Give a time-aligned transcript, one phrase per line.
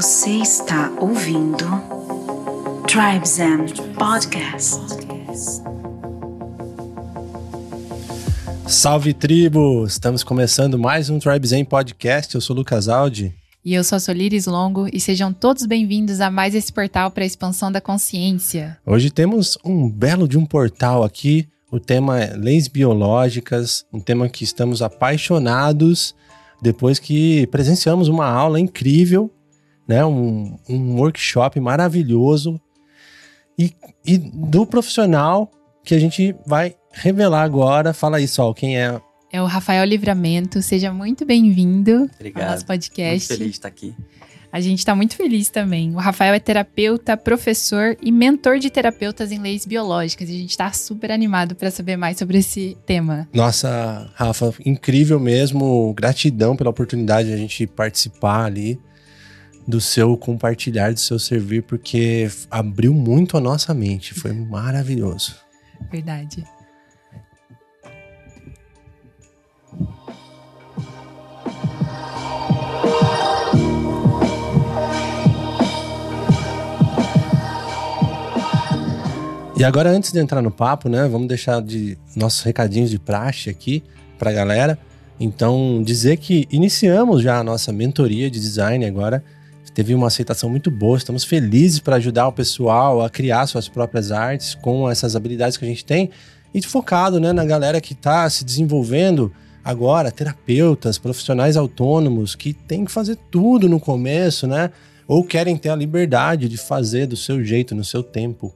[0.00, 1.64] Você está ouvindo
[2.86, 4.80] Tribes and Podcast.
[8.64, 9.84] Salve tribo!
[9.84, 12.32] Estamos começando mais um Tribes Zen Podcast.
[12.32, 13.34] Eu sou o Lucas Aldi.
[13.64, 17.24] E eu sou a Solires Longo e sejam todos bem-vindos a mais esse portal para
[17.24, 18.78] a expansão da consciência.
[18.86, 21.48] Hoje temos um belo de um portal aqui.
[21.72, 26.14] O tema é leis biológicas, um tema que estamos apaixonados
[26.60, 29.30] depois que presenciamos uma aula incrível,
[29.88, 30.04] né?
[30.04, 32.60] Um, um workshop maravilhoso
[33.58, 33.74] e,
[34.06, 35.50] e do profissional
[35.82, 37.94] que a gente vai revelar agora.
[37.94, 39.00] Fala aí, Sol, quem é
[39.32, 40.60] É o Rafael Livramento.
[40.60, 42.44] Seja muito bem-vindo Obrigado.
[42.44, 43.30] ao nosso podcast.
[43.30, 43.94] Muito feliz de estar aqui.
[44.50, 45.94] A gente está muito feliz também.
[45.94, 50.28] O Rafael é terapeuta, professor e mentor de terapeutas em leis biológicas.
[50.28, 53.28] E a gente está super animado para saber mais sobre esse tema.
[53.32, 55.92] Nossa, Rafa, incrível mesmo.
[55.94, 58.80] Gratidão pela oportunidade de a gente participar ali
[59.68, 64.14] do seu compartilhar, do seu servir, porque abriu muito a nossa mente.
[64.14, 65.36] Foi maravilhoso.
[65.92, 66.42] Verdade.
[79.54, 83.50] E agora, antes de entrar no papo, né, vamos deixar de nossos recadinhos de praxe
[83.50, 83.82] aqui
[84.16, 84.78] pra galera.
[85.20, 89.22] Então, dizer que iniciamos já a nossa mentoria de design agora.
[89.78, 94.10] Teve uma aceitação muito boa, estamos felizes para ajudar o pessoal a criar suas próprias
[94.10, 96.10] artes com essas habilidades que a gente tem
[96.52, 99.32] e focado né, na galera que está se desenvolvendo
[99.64, 104.72] agora, terapeutas, profissionais autônomos que tem que fazer tudo no começo, né?
[105.06, 108.52] Ou querem ter a liberdade de fazer do seu jeito, no seu tempo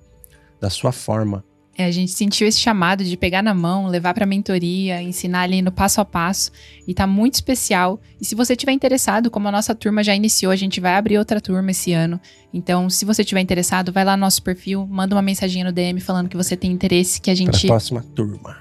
[0.60, 1.44] da sua forma.
[1.82, 5.60] É, a gente sentiu esse chamado de pegar na mão, levar para mentoria, ensinar ali
[5.60, 6.52] no passo a passo
[6.86, 8.00] e tá muito especial.
[8.20, 11.18] E se você tiver interessado, como a nossa turma já iniciou, a gente vai abrir
[11.18, 12.20] outra turma esse ano.
[12.54, 15.98] Então, se você tiver interessado, vai lá no nosso perfil, manda uma mensaginha no DM
[16.00, 18.56] falando que você tem interesse, que a gente próxima turma,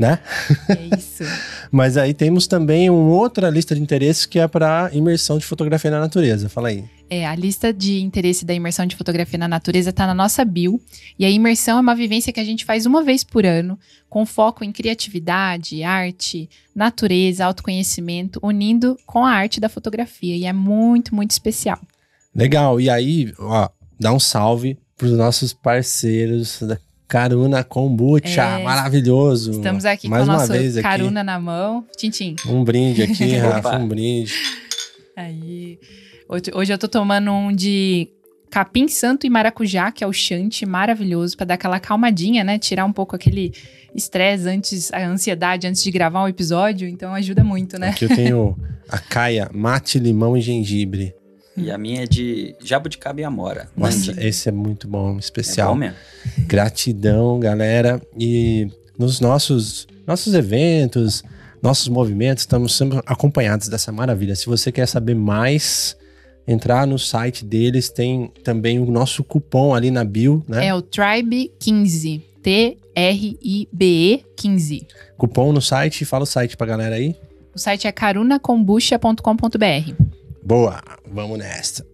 [0.00, 0.18] né?
[0.66, 1.22] É isso.
[1.70, 5.90] Mas aí temos também uma outra lista de interesses que é para imersão de fotografia
[5.90, 6.48] na natureza.
[6.48, 6.84] Fala aí.
[7.10, 10.80] É, a lista de interesse da imersão de fotografia na natureza está na nossa bio.
[11.18, 13.78] E a imersão é uma vivência que a gente faz uma vez por ano,
[14.08, 20.34] com foco em criatividade, arte, natureza, autoconhecimento, unindo com a arte da fotografia.
[20.34, 21.78] E é muito, muito especial.
[22.34, 22.80] Legal.
[22.80, 23.68] E aí, ó,
[23.98, 26.78] dá um salve para os nossos parceiros da
[27.10, 28.42] Caruna Kombucha.
[28.42, 29.50] É, Maravilhoso.
[29.50, 30.88] Estamos aqui Mais com o uma nosso vez aqui.
[30.88, 31.84] Caruna na mão.
[31.96, 32.36] Tintim.
[32.46, 34.32] Um brinde aqui, Rafa, um brinde.
[35.16, 35.76] Aí.
[36.28, 38.08] Hoje, hoje eu tô tomando um de
[38.48, 42.60] capim santo e maracujá, que é o chante maravilhoso, pra dar aquela calmadinha, né?
[42.60, 43.52] Tirar um pouco aquele
[43.92, 46.88] estresse antes, a ansiedade antes de gravar um episódio.
[46.88, 47.88] Então ajuda muito, né?
[47.88, 48.56] Aqui eu tenho
[48.88, 51.12] a Caia, mate, limão e gengibre.
[51.56, 53.68] E a minha é de jabuticaba e amora.
[53.76, 54.26] Nossa, Nandi.
[54.26, 55.72] esse é muito bom, é especial.
[55.72, 55.96] bom mesmo.
[56.46, 58.00] Gratidão, galera.
[58.18, 58.68] E
[58.98, 61.22] nos nossos, nossos eventos,
[61.62, 64.34] nossos movimentos, estamos sempre acompanhados dessa maravilha.
[64.36, 65.94] Se você quer saber mais,
[66.46, 70.66] entrar no site deles, tem também o nosso cupom ali na bio, né?
[70.66, 72.22] É o Tribe 15.
[72.42, 74.86] T-R-I-B-E 15.
[75.18, 77.14] Cupom no site, fala o site pra galera aí.
[77.54, 80.19] O site é carunakombucha.com.br.
[80.42, 81.86] Boa, vamos nessa.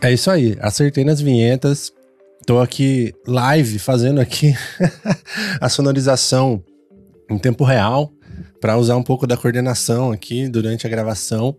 [0.00, 1.90] É isso aí, acertei nas vinhetas.
[2.46, 4.54] Tô aqui live fazendo aqui
[5.58, 6.62] a sonorização
[7.30, 8.12] em tempo real
[8.60, 11.56] para usar um pouco da coordenação aqui durante a gravação.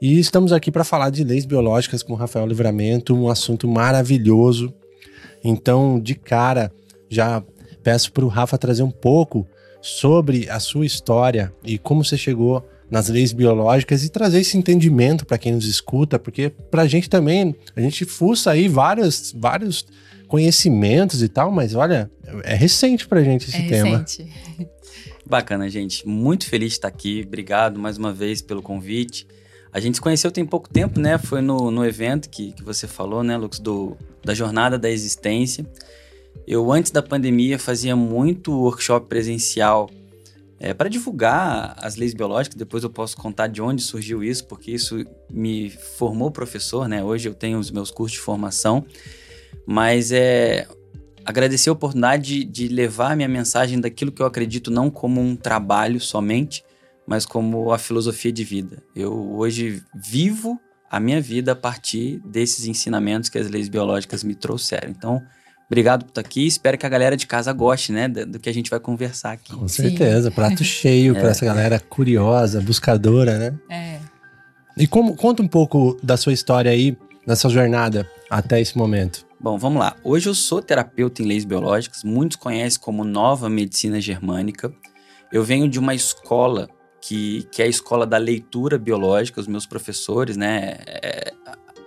[0.00, 4.74] E estamos aqui para falar de leis biológicas com o Rafael Livramento, um assunto maravilhoso.
[5.42, 6.72] Então, de cara,
[7.08, 7.42] já
[7.82, 9.46] peço para o Rafa trazer um pouco
[9.80, 15.26] sobre a sua história e como você chegou nas leis biológicas e trazer esse entendimento
[15.26, 19.86] para quem nos escuta, porque para a gente também, a gente fuça aí vários, vários
[20.28, 22.10] conhecimentos e tal, mas olha,
[22.42, 23.98] é recente para gente esse é tema.
[23.98, 24.28] recente.
[25.26, 26.06] Bacana, gente.
[26.06, 27.22] Muito feliz de estar aqui.
[27.26, 29.26] Obrigado mais uma vez pelo convite.
[29.74, 31.18] A gente se conheceu tem pouco tempo, né?
[31.18, 35.66] Foi no, no evento que, que você falou, né, Lux, do, da Jornada da Existência.
[36.46, 39.90] Eu, antes da pandemia, fazia muito workshop presencial
[40.60, 42.56] é, para divulgar as leis biológicas.
[42.56, 47.02] Depois eu posso contar de onde surgiu isso, porque isso me formou professor, né?
[47.02, 48.86] Hoje eu tenho os meus cursos de formação.
[49.66, 50.68] Mas é
[51.24, 55.34] agradecer a oportunidade de, de levar minha mensagem daquilo que eu acredito não como um
[55.34, 56.62] trabalho somente,
[57.06, 58.82] mas como a filosofia de vida.
[58.94, 60.58] Eu hoje vivo
[60.90, 64.90] a minha vida a partir desses ensinamentos que as leis biológicas me trouxeram.
[64.90, 65.22] Então,
[65.66, 66.46] obrigado por estar aqui.
[66.46, 69.54] Espero que a galera de casa goste, né, do, que a gente vai conversar aqui.
[69.54, 70.34] Com certeza, Sim.
[70.34, 73.58] prato cheio para essa galera curiosa, buscadora, né?
[73.68, 73.98] É.
[74.76, 76.96] E como conta um pouco da sua história aí,
[77.26, 79.26] da sua jornada até esse momento.
[79.40, 79.96] Bom, vamos lá.
[80.02, 84.72] Hoje eu sou terapeuta em leis biológicas, muitos conhecem como Nova Medicina Germânica.
[85.32, 86.68] Eu venho de uma escola
[87.06, 90.78] que, que é a escola da leitura biológica, os meus professores, né?
[90.86, 91.34] É,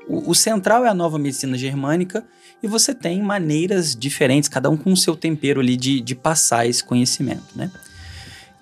[0.08, 2.24] o, o, central é a Nova Medicina Germânica
[2.62, 6.68] e você tem maneiras diferentes, cada um com o seu tempero ali de, de passar
[6.68, 7.72] esse conhecimento, né?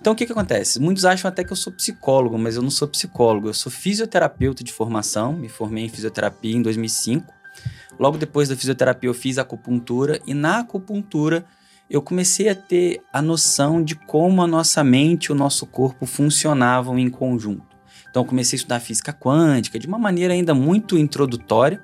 [0.00, 0.80] Então, o que, que acontece?
[0.80, 3.48] Muitos acham até que eu sou psicólogo, mas eu não sou psicólogo.
[3.48, 7.34] Eu sou fisioterapeuta de formação, me formei em fisioterapia em 2005.
[7.98, 11.44] Logo depois da fisioterapia, eu fiz acupuntura e na acupuntura
[11.88, 16.04] eu comecei a ter a noção de como a nossa mente e o nosso corpo
[16.04, 17.76] funcionavam em conjunto.
[18.10, 21.82] Então, comecei a estudar física quântica de uma maneira ainda muito introdutória,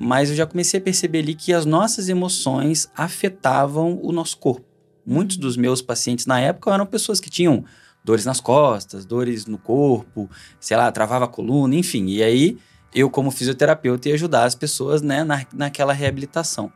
[0.00, 4.64] mas eu já comecei a perceber ali que as nossas emoções afetavam o nosso corpo.
[5.04, 7.64] Muitos dos meus pacientes na época eram pessoas que tinham
[8.02, 12.06] dores nas costas, dores no corpo, sei lá, travava a coluna, enfim.
[12.06, 12.58] E aí
[12.94, 16.72] eu, como fisioterapeuta, ia ajudar as pessoas né, na, naquela reabilitação.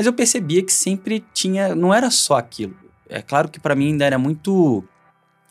[0.00, 2.74] Mas eu percebia que sempre tinha, não era só aquilo.
[3.06, 4.82] É claro que para mim ainda era muito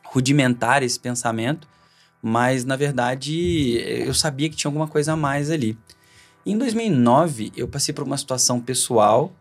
[0.04, 1.68] rudimentar esse pensamento,
[2.20, 5.78] mas na verdade eu sabia que tinha alguma coisa a mais ali.
[6.44, 9.32] Em 2009, eu passei por uma situação pessoal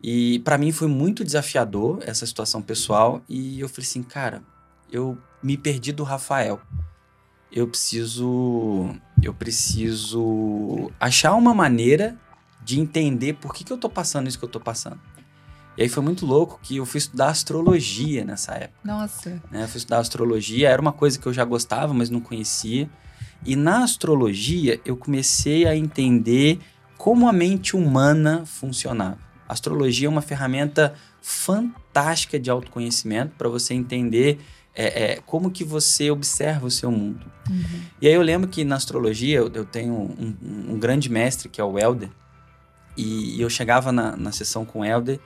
[0.00, 3.20] e para mim foi muito desafiador essa situação pessoal.
[3.28, 4.40] E eu falei assim, cara,
[4.88, 6.60] eu me perdi do Rafael.
[7.50, 8.94] Eu preciso.
[9.20, 12.16] Eu preciso achar uma maneira
[12.68, 15.00] de entender por que, que eu tô passando isso que eu tô passando.
[15.74, 18.78] E aí foi muito louco que eu fui estudar astrologia nessa época.
[18.84, 19.42] Nossa.
[19.50, 19.62] Né?
[19.62, 22.90] Eu fui estudar astrologia, era uma coisa que eu já gostava, mas não conhecia.
[23.42, 26.58] E na astrologia eu comecei a entender
[26.98, 29.18] como a mente humana funcionava.
[29.48, 30.92] A astrologia é uma ferramenta
[31.22, 34.38] fantástica de autoconhecimento para você entender
[34.74, 37.24] é, é, como que você observa o seu mundo.
[37.48, 37.80] Uhum.
[38.00, 41.48] E aí eu lembro que na astrologia eu, eu tenho um, um, um, grande mestre
[41.48, 42.10] que é o Helder,
[42.98, 45.20] e, eu chegava na, na sessão com o Helder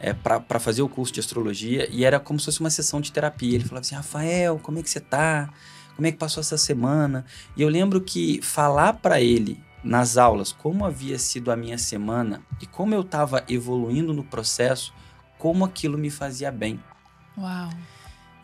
[0.00, 3.12] é, para fazer o curso de astrologia e era como se fosse uma sessão de
[3.12, 3.54] terapia.
[3.54, 5.50] Ele falava assim, Rafael, como é que você tá?
[5.94, 7.24] Como é que passou essa semana?
[7.56, 12.42] E eu lembro que falar para ele nas aulas como havia sido a minha semana
[12.60, 14.92] e como eu estava evoluindo no processo,
[15.38, 16.80] como aquilo me fazia bem.
[17.36, 17.70] Uau.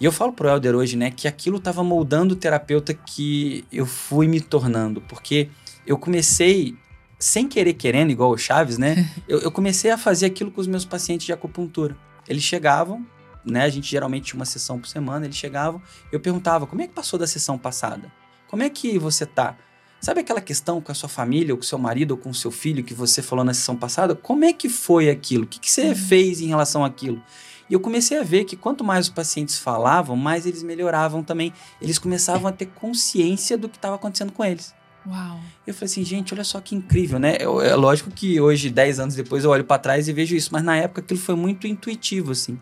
[0.00, 3.86] E eu falo pro Helder hoje, né, que aquilo estava moldando o terapeuta que eu
[3.86, 5.48] fui me tornando, porque
[5.86, 6.76] eu comecei,
[7.24, 10.66] sem querer querendo, igual o Chaves, né, eu, eu comecei a fazer aquilo com os
[10.66, 11.96] meus pacientes de acupuntura.
[12.28, 13.04] Eles chegavam,
[13.42, 15.80] né, a gente geralmente tinha uma sessão por semana, eles chegavam,
[16.12, 18.12] eu perguntava, como é que passou da sessão passada?
[18.46, 19.56] Como é que você tá?
[20.02, 22.50] Sabe aquela questão com a sua família, ou com seu marido, ou com o seu
[22.50, 24.14] filho que você falou na sessão passada?
[24.14, 25.44] Como é que foi aquilo?
[25.44, 25.96] O que, que você uhum.
[25.96, 27.22] fez em relação àquilo?
[27.70, 31.54] E eu comecei a ver que quanto mais os pacientes falavam, mais eles melhoravam também.
[31.80, 34.74] Eles começavam a ter consciência do que estava acontecendo com eles.
[35.06, 35.38] Uau.
[35.66, 37.36] Eu falei assim, gente, olha só que incrível, né?
[37.36, 40.50] É, é lógico que hoje, 10 anos depois, eu olho para trás e vejo isso,
[40.52, 42.58] mas na época aquilo foi muito intuitivo, assim.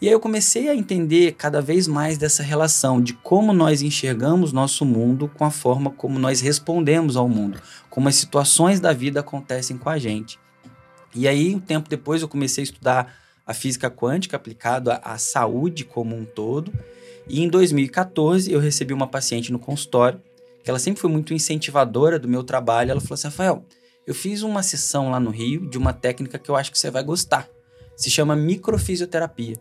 [0.00, 4.50] E aí eu comecei a entender cada vez mais dessa relação de como nós enxergamos
[4.50, 9.20] nosso mundo com a forma como nós respondemos ao mundo, como as situações da vida
[9.20, 10.38] acontecem com a gente.
[11.14, 13.14] E aí, um tempo depois, eu comecei a estudar
[13.46, 16.72] a física quântica aplicada à saúde como um todo.
[17.28, 20.20] E em 2014, eu recebi uma paciente no consultório,
[20.62, 22.90] que ela sempre foi muito incentivadora do meu trabalho.
[22.90, 23.64] Ela falou assim: Rafael,
[24.06, 26.90] eu fiz uma sessão lá no Rio de uma técnica que eu acho que você
[26.90, 27.48] vai gostar.
[27.96, 29.56] Se chama microfisioterapia.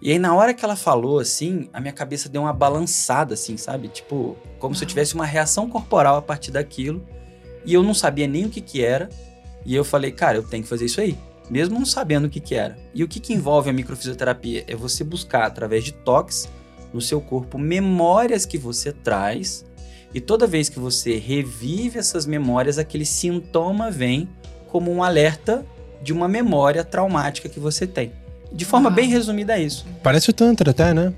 [0.00, 3.56] E aí, na hora que ela falou, assim, a minha cabeça deu uma balançada, assim,
[3.56, 3.88] sabe?
[3.88, 7.04] Tipo, como se eu tivesse uma reação corporal a partir daquilo.
[7.64, 9.08] E eu não sabia nem o que que era.
[9.66, 11.18] E eu falei, cara, eu tenho que fazer isso aí.
[11.50, 12.78] Mesmo não sabendo o que que era.
[12.94, 14.64] E o que que envolve a microfisioterapia?
[14.68, 16.48] É você buscar, através de toques
[16.92, 19.64] no seu corpo, memórias que você traz.
[20.14, 24.28] E toda vez que você revive essas memórias, aquele sintoma vem
[24.68, 25.64] como um alerta
[26.02, 28.12] de uma memória traumática que você tem.
[28.52, 29.86] De forma bem resumida, é isso.
[30.02, 31.12] Parece o Tantra até, né?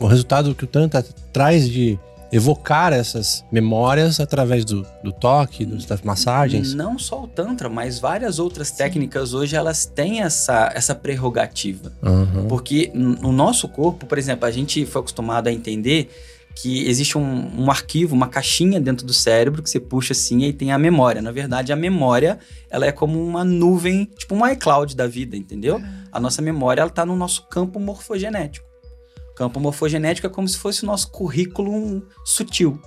[0.00, 1.98] O, resultado que o Tantra traz de
[2.30, 6.74] evocar essas memórias através do, do toque, das massagens.
[6.74, 8.76] Não só o Tantra, mas várias outras Sim.
[8.76, 11.92] técnicas hoje elas têm essa, essa prerrogativa.
[12.02, 12.48] Uhum.
[12.48, 16.10] Porque no nosso corpo, por exemplo, a gente foi acostumado a entender
[16.54, 20.52] que existe um, um, arquivo, uma caixinha dentro do cérebro que você puxa assim e
[20.52, 21.20] tem a memória.
[21.20, 22.38] Na verdade, a memória
[22.70, 25.82] ela é como uma nuvem, tipo um iCloud da vida, entendeu?
[26.12, 28.66] A nossa memória ela está no nosso campo morfogenético.
[29.32, 32.80] O campo morfogenético é como se fosse o nosso currículo sutil.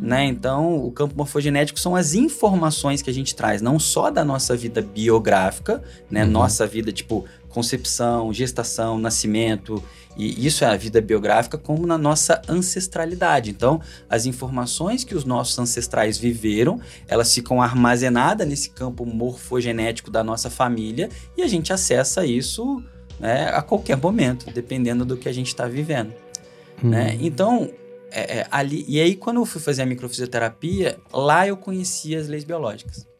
[0.00, 0.24] Né?
[0.24, 4.56] Então, o campo morfogenético são as informações que a gente traz, não só da nossa
[4.56, 6.24] vida biográfica, né?
[6.24, 6.30] Uhum.
[6.30, 9.80] Nossa vida, tipo, concepção, gestação, nascimento,
[10.16, 13.50] e isso é a vida biográfica, como na nossa ancestralidade.
[13.50, 13.80] Então,
[14.10, 20.50] as informações que os nossos ancestrais viveram, elas ficam armazenadas nesse campo morfogenético da nossa
[20.50, 22.82] família e a gente acessa isso
[23.20, 26.12] né, a qualquer momento, dependendo do que a gente está vivendo.
[26.82, 26.90] Uhum.
[26.90, 27.16] Né?
[27.20, 27.70] Então,
[28.10, 32.28] é, é, ali, e aí quando eu fui fazer a microfisioterapia, lá eu conheci as
[32.28, 33.13] leis biológicas.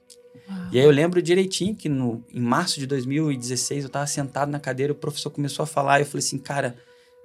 [0.70, 4.60] E aí eu lembro direitinho que no, em março de 2016 eu estava sentado na
[4.60, 6.76] cadeira, o professor começou a falar e eu falei assim, cara,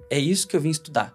[0.08, 1.14] é isso que eu vim estudar.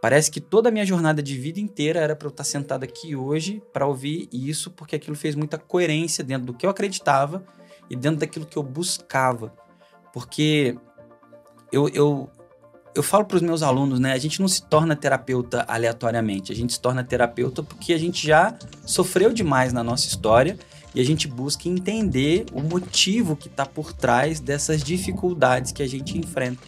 [0.00, 3.16] Parece que toda a minha jornada de vida inteira era para eu estar sentado aqui
[3.16, 7.42] hoje para ouvir isso, porque aquilo fez muita coerência dentro do que eu acreditava
[7.88, 9.52] e dentro daquilo que eu buscava.
[10.12, 10.76] Porque
[11.72, 12.30] eu, eu,
[12.94, 14.12] eu falo para os meus alunos, né?
[14.12, 16.52] A gente não se torna terapeuta aleatoriamente.
[16.52, 20.58] A gente se torna terapeuta porque a gente já sofreu demais na nossa história
[20.94, 25.88] e a gente busca entender o motivo que está por trás dessas dificuldades que a
[25.88, 26.62] gente enfrenta.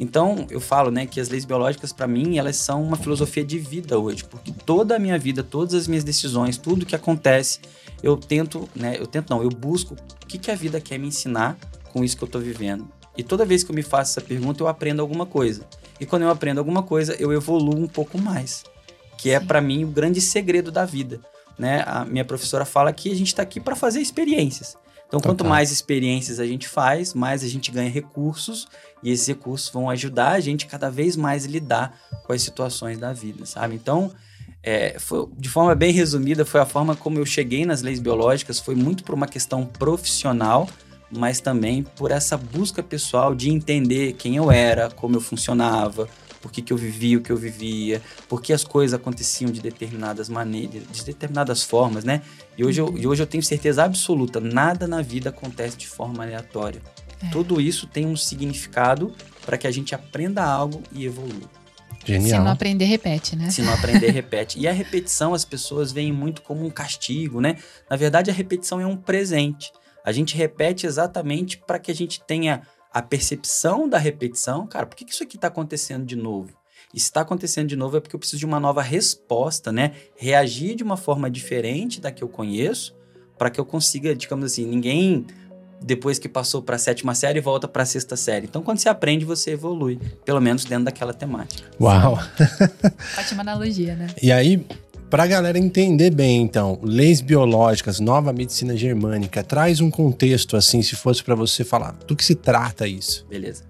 [0.00, 3.58] Então, eu falo, né, que as leis biológicas para mim, elas são uma filosofia de
[3.58, 7.60] vida hoje, porque toda a minha vida, todas as minhas decisões, tudo que acontece,
[8.00, 11.08] eu tento, né, eu tento não, eu busco o que que a vida quer me
[11.08, 11.58] ensinar
[11.92, 12.88] com isso que eu estou vivendo.
[13.16, 15.66] E toda vez que eu me faço essa pergunta, eu aprendo alguma coisa.
[16.00, 18.62] E quando eu aprendo alguma coisa, eu evoluo um pouco mais,
[19.16, 21.20] que é para mim o grande segredo da vida
[21.58, 21.82] né?
[21.86, 24.76] A minha professora fala que a gente está aqui para fazer experiências.
[25.08, 28.68] Então, quanto mais experiências a gente faz, mais a gente ganha recursos
[29.02, 32.98] e esses recursos vão ajudar a gente cada vez mais a lidar com as situações
[32.98, 33.74] da vida, sabe?
[33.74, 34.12] Então,
[34.62, 38.60] é, foi, de forma bem resumida, foi a forma como eu cheguei nas leis biológicas,
[38.60, 40.68] foi muito por uma questão profissional,
[41.10, 46.06] mas também por essa busca pessoal de entender quem eu era, como eu funcionava,
[46.40, 49.60] por que, que eu vivia o que eu vivia, por que as coisas aconteciam de
[49.60, 52.22] determinadas maneiras, de determinadas formas, né?
[52.56, 56.22] E hoje, eu, e hoje eu tenho certeza absoluta, nada na vida acontece de forma
[56.22, 56.80] aleatória.
[57.22, 57.30] É.
[57.30, 59.12] Tudo isso tem um significado
[59.44, 61.48] para que a gente aprenda algo e evolua.
[62.04, 62.38] Genial.
[62.38, 63.50] Se não aprender, repete, né?
[63.50, 64.58] Se não aprender, repete.
[64.58, 67.56] E a repetição, as pessoas veem muito como um castigo, né?
[67.90, 69.72] Na verdade, a repetição é um presente.
[70.04, 72.62] A gente repete exatamente para que a gente tenha
[72.98, 76.50] a percepção da repetição, cara, por que, que isso aqui está acontecendo de novo?
[76.92, 79.92] E se está acontecendo de novo é porque eu preciso de uma nova resposta, né?
[80.16, 82.96] Reagir de uma forma diferente da que eu conheço,
[83.38, 85.24] para que eu consiga, digamos assim, ninguém
[85.80, 88.46] depois que passou para a sétima série volta para a sexta série.
[88.46, 91.70] Então, quando você aprende, você evolui, pelo menos dentro daquela temática.
[91.80, 92.18] Uau!
[93.16, 94.08] Ótima analogia, né?
[94.20, 94.66] E aí,
[95.10, 100.82] para a galera entender bem, então, leis biológicas, nova medicina germânica, traz um contexto assim,
[100.82, 103.26] se fosse para você falar, do que se trata isso?
[103.28, 103.64] Beleza.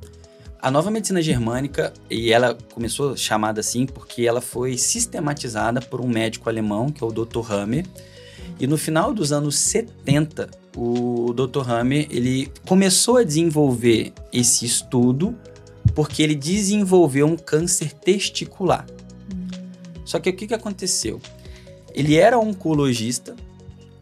[0.61, 6.09] A nova medicina germânica, e ela começou chamada assim porque ela foi sistematizada por um
[6.09, 7.53] médico alemão, que é o Dr.
[7.53, 7.87] Hammer,
[8.59, 11.71] e no final dos anos 70, o Dr.
[11.71, 15.37] Hammer, ele começou a desenvolver esse estudo
[15.95, 18.85] porque ele desenvolveu um câncer testicular.
[20.09, 21.21] Só que o que, que aconteceu?
[21.95, 23.37] Ele era oncologista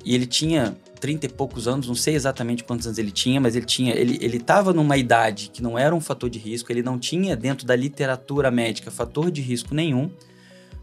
[0.04, 3.56] e ele tinha 30 e poucos anos, não sei exatamente quantos anos ele tinha, mas
[3.56, 6.80] ele tinha, ele ele estava numa idade que não era um fator de risco, ele
[6.80, 10.08] não tinha dentro da literatura médica fator de risco nenhum.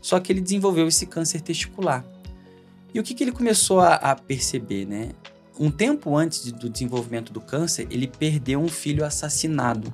[0.02, 2.06] Só que ele desenvolveu esse câncer testicular.
[2.94, 5.12] E o que, que ele começou a, a perceber, né?
[5.58, 9.94] Um tempo antes de, do desenvolvimento do câncer, ele perdeu um filho assassinado.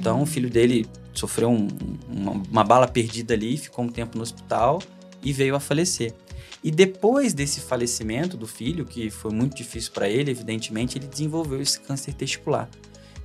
[0.00, 1.68] Então, o filho dele sofreu um,
[2.08, 4.82] uma, uma bala perdida ali, ficou um tempo no hospital
[5.22, 6.14] e veio a falecer.
[6.64, 11.60] E depois desse falecimento do filho, que foi muito difícil para ele, evidentemente, ele desenvolveu
[11.60, 12.66] esse câncer testicular.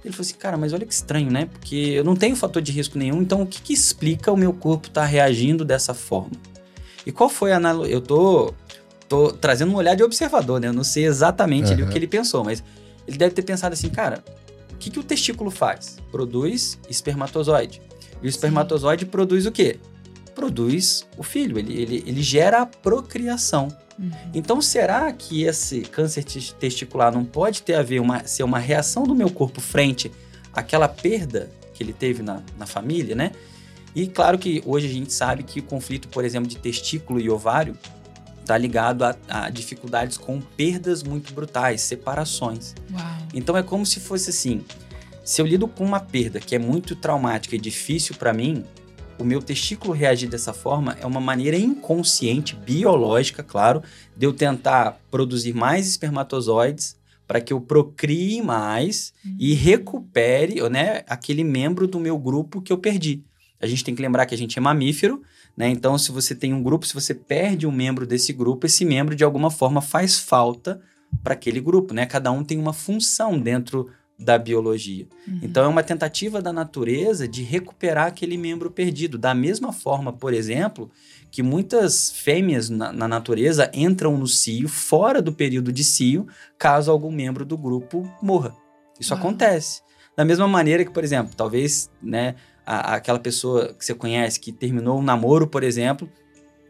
[0.04, 1.46] Ele falou assim, cara, mas olha que estranho, né?
[1.46, 4.54] Porque eu não tenho fator de risco nenhum, então o que, que explica o meu
[4.54, 6.32] corpo estar tá reagindo dessa forma?
[7.06, 7.94] E qual foi a analogia?
[7.94, 8.54] Eu tô,
[9.08, 10.68] tô trazendo um olhar de observador, né?
[10.68, 11.88] Eu não sei exatamente uhum.
[11.88, 12.62] o que ele pensou, mas
[13.08, 14.24] ele deve ter pensado assim, cara,
[14.76, 15.98] o que, que o testículo faz?
[16.12, 17.82] Produz espermatozoide.
[18.22, 19.10] E o espermatozoide Sim.
[19.10, 19.80] produz o quê?
[20.34, 23.70] Produz o filho, ele, ele, ele gera a procriação.
[23.98, 24.12] Uhum.
[24.34, 29.04] Então, será que esse câncer testicular não pode ter a ver uma, ser uma reação
[29.04, 30.12] do meu corpo frente
[30.54, 33.32] àquela perda que ele teve na, na família, né?
[33.96, 37.30] E claro que hoje a gente sabe que o conflito, por exemplo, de testículo e
[37.30, 37.78] ovário
[38.46, 42.76] está ligado a, a, dificuldades com perdas muito brutais, separações.
[42.94, 43.18] Uau.
[43.34, 44.64] Então é como se fosse assim:
[45.24, 48.64] se eu lido com uma perda que é muito traumática e difícil para mim,
[49.18, 53.82] o meu testículo reagir dessa forma é uma maneira inconsciente, biológica, claro,
[54.16, 56.96] de eu tentar produzir mais espermatozoides
[57.28, 59.36] para que eu procrie mais uhum.
[59.40, 63.24] e recupere né, aquele membro do meu grupo que eu perdi.
[63.60, 65.24] A gente tem que lembrar que a gente é mamífero,
[65.56, 65.70] né?
[65.70, 69.16] Então, se você tem um grupo, se você perde um membro desse grupo, esse membro
[69.16, 70.82] de alguma forma faz falta
[71.24, 72.06] para aquele grupo, né?
[72.06, 75.08] Cada um tem uma função dentro da biologia.
[75.28, 75.40] Uhum.
[75.44, 79.18] Então é uma tentativa da natureza de recuperar aquele membro perdido.
[79.18, 80.90] Da mesma forma, por exemplo,
[81.30, 86.92] que muitas fêmeas na, na, natureza entram no cio fora do período de cio, caso
[86.92, 88.56] algum membro do grupo morra.
[89.00, 89.20] Isso Uau.
[89.20, 89.82] acontece.
[90.16, 92.36] Da mesma maneira que, por exemplo, talvez, né,
[92.66, 96.10] a, aquela pessoa que você conhece que terminou um namoro, por exemplo,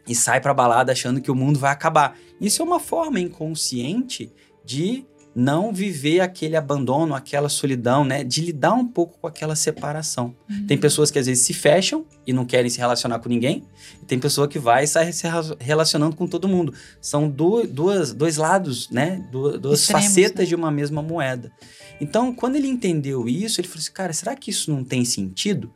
[0.08, 2.18] e sai para balada achando que o mundo vai acabar.
[2.40, 4.32] Isso é uma forma inconsciente
[4.64, 8.24] de não viver aquele abandono, aquela solidão, né?
[8.24, 10.34] De lidar um pouco com aquela separação.
[10.50, 10.66] Uhum.
[10.66, 13.64] Tem pessoas que às vezes se fecham e não querem se relacionar com ninguém.
[14.02, 15.28] E tem pessoa que vai e sai se
[15.60, 16.74] relacionando com todo mundo.
[17.02, 19.28] São do, duas, dois lados, né?
[19.30, 20.46] Du, duas Extremos, facetas né?
[20.46, 21.52] de uma mesma moeda.
[22.00, 25.70] Então, quando ele entendeu isso, ele falou assim, cara, será que isso não tem sentido?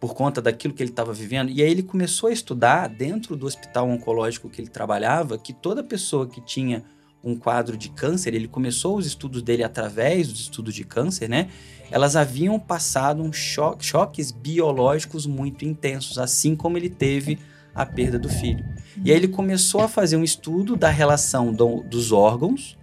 [0.00, 1.50] Por conta daquilo que ele estava vivendo.
[1.50, 5.82] E aí ele começou a estudar, dentro do hospital oncológico que ele trabalhava, que toda
[5.82, 6.84] pessoa que tinha
[7.22, 11.48] um quadro de câncer, ele começou os estudos dele através dos estudos de câncer, né?
[11.90, 17.38] Elas haviam passado um choque, choques biológicos muito intensos, assim como ele teve
[17.74, 18.64] a perda do filho.
[19.04, 22.76] E aí ele começou a fazer um estudo da relação do, dos órgãos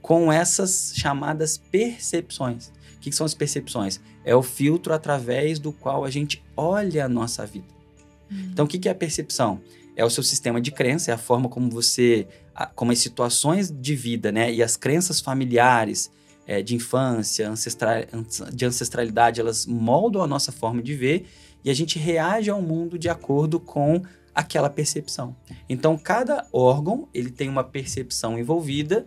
[0.00, 2.68] com essas chamadas percepções.
[2.96, 4.00] O que, que são as percepções?
[4.24, 7.66] É o filtro através do qual a gente olha a nossa vida.
[8.30, 8.48] Hum.
[8.52, 9.60] Então, o que, que é a percepção?
[9.96, 12.26] É o seu sistema de crença, é a forma como você
[12.74, 16.10] como as situações de vida, né, e as crenças familiares
[16.46, 17.94] é, de infância, ancestral,
[18.52, 21.26] de ancestralidade, elas moldam a nossa forma de ver
[21.64, 24.02] e a gente reage ao mundo de acordo com
[24.34, 25.36] aquela percepção.
[25.68, 29.06] Então, cada órgão ele tem uma percepção envolvida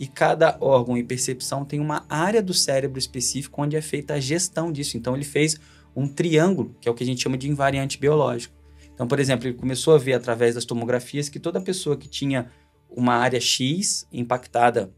[0.00, 4.18] e cada órgão e percepção tem uma área do cérebro específico onde é feita a
[4.18, 4.96] gestão disso.
[4.96, 5.60] Então, ele fez
[5.94, 8.54] um triângulo, que é o que a gente chama de invariante biológico.
[8.94, 12.50] Então, por exemplo, ele começou a ver através das tomografias que toda pessoa que tinha
[12.88, 14.90] uma área X impactada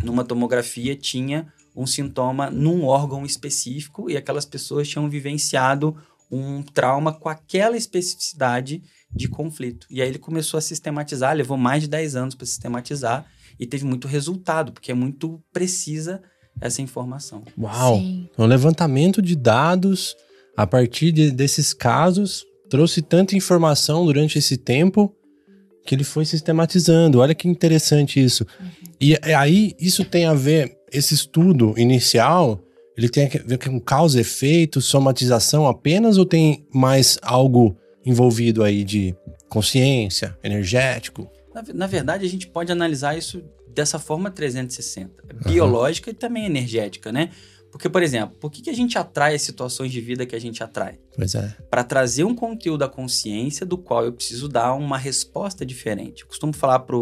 [0.00, 5.96] numa tomografia tinha um sintoma num órgão específico e aquelas pessoas tinham vivenciado
[6.30, 9.88] um trauma com aquela especificidade de conflito.
[9.90, 13.26] E aí ele começou a sistematizar, levou mais de 10 anos para sistematizar
[13.58, 16.22] e teve muito resultado, porque é muito precisa
[16.60, 17.42] essa informação.
[17.58, 17.98] Uau!
[17.98, 18.28] Sim.
[18.38, 20.16] Um levantamento de dados
[20.56, 25.14] a partir de, desses casos trouxe tanta informação durante esse tempo
[25.84, 27.20] que ele foi sistematizando.
[27.20, 28.46] Olha que interessante isso.
[28.58, 28.66] Uhum.
[29.00, 32.60] E aí, isso tem a ver, esse estudo inicial,
[32.96, 38.82] ele tem a ver com causa, efeito, somatização apenas ou tem mais algo envolvido aí
[38.82, 39.14] de
[39.48, 41.30] consciência, energético?
[41.56, 46.14] Na, na verdade, a gente pode analisar isso dessa forma 360, biológica uhum.
[46.14, 47.30] e também energética, né?
[47.72, 50.38] Porque, por exemplo, por que, que a gente atrai as situações de vida que a
[50.38, 50.98] gente atrai?
[51.14, 51.56] Pois é.
[51.70, 56.22] Para trazer um conteúdo da consciência do qual eu preciso dar uma resposta diferente.
[56.22, 56.96] Eu costumo falar para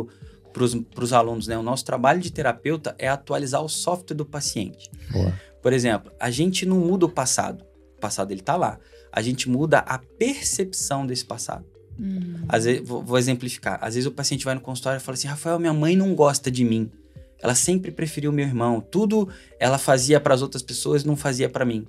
[1.02, 1.58] os alunos, né?
[1.58, 4.88] O nosso trabalho de terapeuta é atualizar o software do paciente.
[5.10, 5.32] Boa.
[5.60, 7.64] Por exemplo, a gente não muda o passado.
[7.96, 8.78] O passado ele está lá.
[9.12, 11.73] A gente muda a percepção desse passado.
[11.98, 12.44] Hum.
[12.48, 13.78] Às vezes, vou, vou exemplificar.
[13.80, 16.50] Às vezes o paciente vai no consultório e fala assim: Rafael, minha mãe não gosta
[16.50, 16.90] de mim.
[17.40, 18.80] Ela sempre preferiu meu irmão.
[18.80, 19.28] Tudo
[19.58, 21.86] ela fazia para as outras pessoas, não fazia para mim.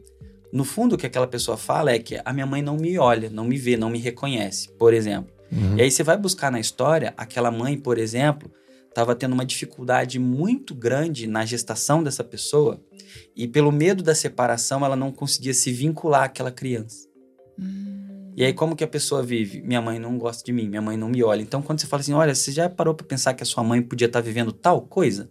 [0.52, 3.30] No fundo, o que aquela pessoa fala é que a minha mãe não me olha,
[3.30, 5.34] não me vê, não me reconhece, por exemplo.
[5.52, 5.78] Uhum.
[5.78, 8.52] E aí você vai buscar na história, aquela mãe, por exemplo,
[8.88, 12.80] estava tendo uma dificuldade muito grande na gestação dessa pessoa
[13.36, 17.08] e pelo medo da separação ela não conseguia se vincular àquela criança.
[17.60, 17.95] Uhum.
[18.36, 19.62] E aí como que a pessoa vive?
[19.62, 21.42] Minha mãe não gosta de mim, minha mãe não me olha.
[21.42, 23.82] Então quando você fala assim, olha, você já parou para pensar que a sua mãe
[23.82, 25.30] podia estar tá vivendo tal coisa?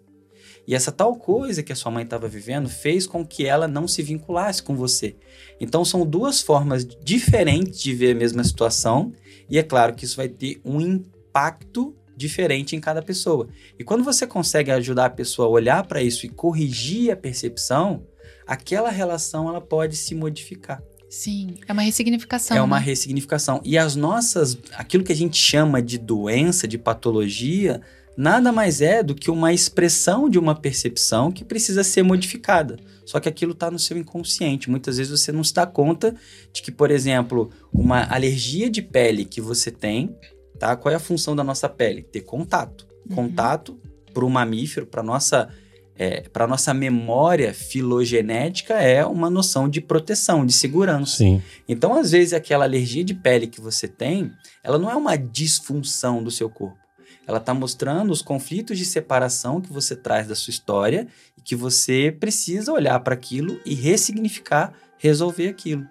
[0.66, 3.86] E essa tal coisa que a sua mãe estava vivendo fez com que ela não
[3.86, 5.14] se vinculasse com você.
[5.60, 9.12] Então são duas formas diferentes de ver a mesma situação,
[9.48, 13.48] e é claro que isso vai ter um impacto diferente em cada pessoa.
[13.78, 18.06] E quando você consegue ajudar a pessoa a olhar para isso e corrigir a percepção,
[18.46, 20.82] aquela relação ela pode se modificar.
[21.14, 22.56] Sim, é uma ressignificação.
[22.56, 22.86] É uma né?
[22.86, 23.60] ressignificação.
[23.64, 27.80] E as nossas, aquilo que a gente chama de doença, de patologia,
[28.16, 32.80] nada mais é do que uma expressão de uma percepção que precisa ser modificada.
[33.06, 34.68] Só que aquilo está no seu inconsciente.
[34.68, 36.16] Muitas vezes você não se dá conta
[36.52, 40.16] de que, por exemplo, uma alergia de pele que você tem,
[40.58, 40.74] tá?
[40.74, 42.02] Qual é a função da nossa pele?
[42.02, 42.88] Ter contato.
[43.08, 43.14] Uhum.
[43.14, 43.78] Contato
[44.12, 45.48] para o mamífero, para nossa
[45.96, 51.18] é, para nossa memória filogenética é uma noção de proteção, de segurança.
[51.18, 51.42] Sim.
[51.68, 56.22] Então, às vezes, aquela alergia de pele que você tem, ela não é uma disfunção
[56.22, 56.84] do seu corpo
[57.26, 61.56] ela está mostrando os conflitos de separação que você traz da sua história e que
[61.56, 65.86] você precisa olhar para aquilo e ressignificar, resolver aquilo.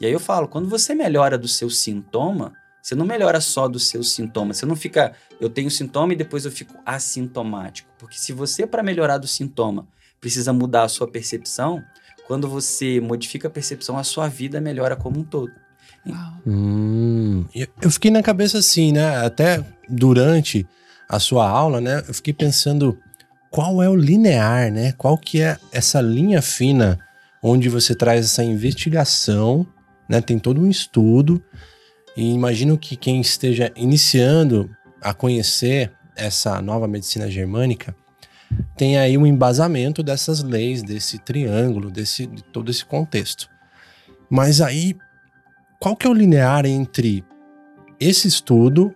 [0.00, 3.88] E aí eu falo, quando você melhora do seu sintoma, você não melhora só dos
[3.88, 4.56] seus sintomas.
[4.56, 7.90] Você não fica, eu tenho sintoma e depois eu fico assintomático.
[7.98, 9.86] Porque se você, para melhorar do sintoma,
[10.20, 11.82] precisa mudar a sua percepção,
[12.26, 15.52] quando você modifica a percepção, a sua vida melhora como um todo.
[16.46, 17.44] Hum,
[17.82, 19.24] eu fiquei na cabeça assim, né?
[19.24, 20.66] Até durante
[21.08, 22.02] a sua aula, né?
[22.06, 22.98] Eu fiquei pensando
[23.50, 24.92] qual é o linear, né?
[24.92, 26.98] Qual que é essa linha fina
[27.42, 29.66] onde você traz essa investigação,
[30.08, 30.20] né?
[30.20, 31.42] Tem todo um estudo
[32.20, 37.96] e imagino que quem esteja iniciando a conhecer essa nova medicina germânica
[38.76, 43.48] tem aí um embasamento dessas leis, desse triângulo, desse de todo esse contexto.
[44.28, 44.96] Mas aí
[45.80, 47.24] qual que é o linear entre
[47.98, 48.94] esse estudo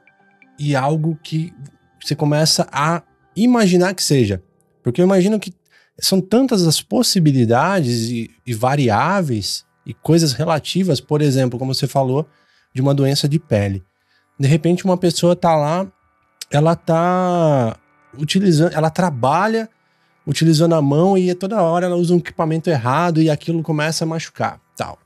[0.59, 1.51] e algo que
[1.99, 3.03] você começa a
[3.35, 4.43] imaginar que seja?
[4.83, 5.55] Porque eu imagino que
[5.99, 12.29] são tantas as possibilidades e, e variáveis e coisas relativas, por exemplo, como você falou,
[12.75, 13.83] de uma doença de pele.
[14.39, 15.87] De repente, uma pessoa tá lá,
[16.51, 17.77] ela tá
[18.19, 19.69] utilizando, ela trabalha
[20.27, 24.07] utilizando a mão e toda hora ela usa um equipamento errado e aquilo começa a
[24.07, 24.99] machucar, tal.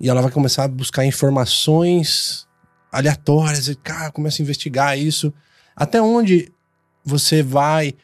[0.00, 2.46] E ela vai começar a buscar informações
[2.90, 5.32] aleatórias e cara, começa a investigar isso.
[5.76, 6.52] Até onde
[7.04, 7.94] você vai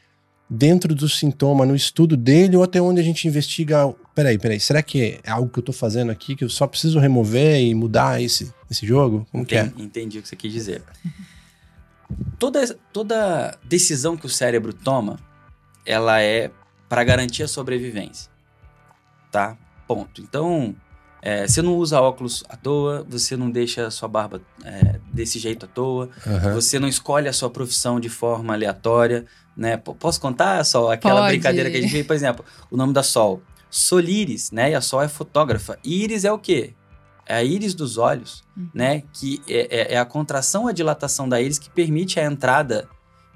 [0.49, 3.95] dentro do sintoma, no estudo dele, ou até onde a gente investiga.
[4.21, 6.99] Peraí, peraí, será que é algo que eu tô fazendo aqui que eu só preciso
[6.99, 9.27] remover e mudar esse, esse jogo?
[9.33, 9.83] Como entendi, que é?
[9.83, 10.83] Entendi o que você quis dizer.
[12.39, 15.19] toda, toda decisão que o cérebro toma,
[15.87, 16.51] ela é
[16.87, 18.31] para garantir a sobrevivência.
[19.33, 19.57] Tá?
[19.89, 20.21] Ponto.
[20.21, 20.77] Então,
[21.23, 25.39] é, você não usa óculos à toa, você não deixa a sua barba é, desse
[25.39, 26.53] jeito à toa, uhum.
[26.53, 29.25] você não escolhe a sua profissão de forma aleatória,
[29.57, 29.79] né?
[29.79, 31.33] P posso contar só aquela Pode.
[31.33, 34.73] brincadeira que a gente fez, por exemplo, o nome da Sol, Solíris, né?
[34.73, 35.79] E a Sol é fotógrafa.
[35.85, 36.75] Íris é o quê?
[37.25, 38.69] É a íris dos olhos, uhum.
[38.75, 39.03] né?
[39.13, 42.89] Que é, é, é, a contração, a dilatação da íris que permite a entrada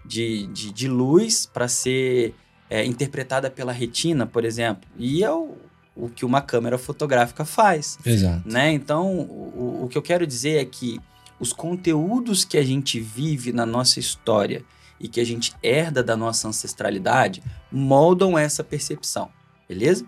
[0.04, 2.34] de, de, de luz para ser
[2.68, 4.88] é, interpretada pela retina, por exemplo.
[4.98, 5.56] E é o,
[5.94, 7.96] o que uma câmera fotográfica faz.
[8.04, 8.42] Exato.
[8.44, 8.72] Né?
[8.72, 11.00] Então, o, o que eu quero dizer é que
[11.38, 14.64] os conteúdos que a gente vive na nossa história
[14.98, 19.30] e que a gente herda da nossa ancestralidade moldam essa percepção,
[19.68, 20.06] beleza?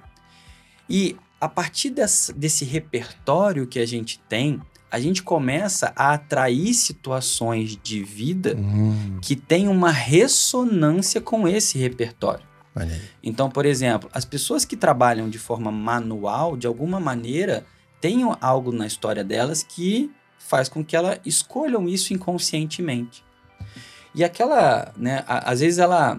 [0.89, 6.73] E a partir desse, desse repertório que a gente tem, a gente começa a atrair
[6.73, 9.19] situações de vida hum.
[9.21, 12.47] que têm uma ressonância com esse repertório.
[13.23, 17.65] Então, por exemplo, as pessoas que trabalham de forma manual, de alguma maneira,
[18.01, 23.25] têm algo na história delas que faz com que elas escolham isso inconscientemente.
[24.15, 26.19] E aquela, né, às vezes ela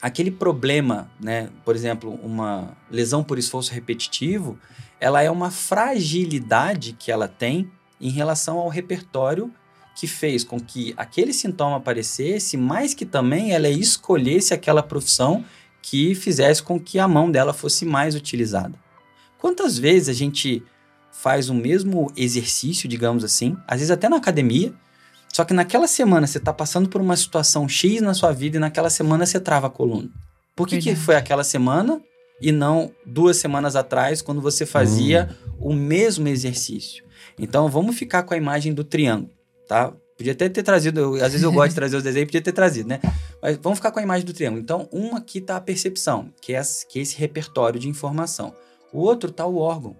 [0.00, 4.58] aquele problema, né, por exemplo, uma lesão por esforço repetitivo,
[5.00, 9.52] ela é uma fragilidade que ela tem em relação ao repertório
[9.96, 15.44] que fez com que aquele sintoma aparecesse, mas que também ela escolhesse aquela profissão
[15.82, 18.74] que fizesse com que a mão dela fosse mais utilizada.
[19.38, 20.62] Quantas vezes a gente
[21.10, 24.72] faz o mesmo exercício, digamos assim, às vezes até na academia,
[25.38, 28.58] só que naquela semana você está passando por uma situação X na sua vida e
[28.58, 30.10] naquela semana você trava a coluna.
[30.56, 32.02] Por que, que foi aquela semana
[32.42, 35.70] e não duas semanas atrás, quando você fazia hum.
[35.70, 37.04] o mesmo exercício?
[37.38, 39.30] Então vamos ficar com a imagem do triângulo,
[39.68, 39.92] tá?
[40.16, 42.50] Podia até ter trazido, eu, às vezes eu gosto de trazer os desenhos, podia ter
[42.50, 42.98] trazido, né?
[43.40, 44.60] Mas vamos ficar com a imagem do triângulo.
[44.60, 48.52] Então, um aqui está a percepção, que é, que é esse repertório de informação.
[48.92, 49.94] O outro está o órgão.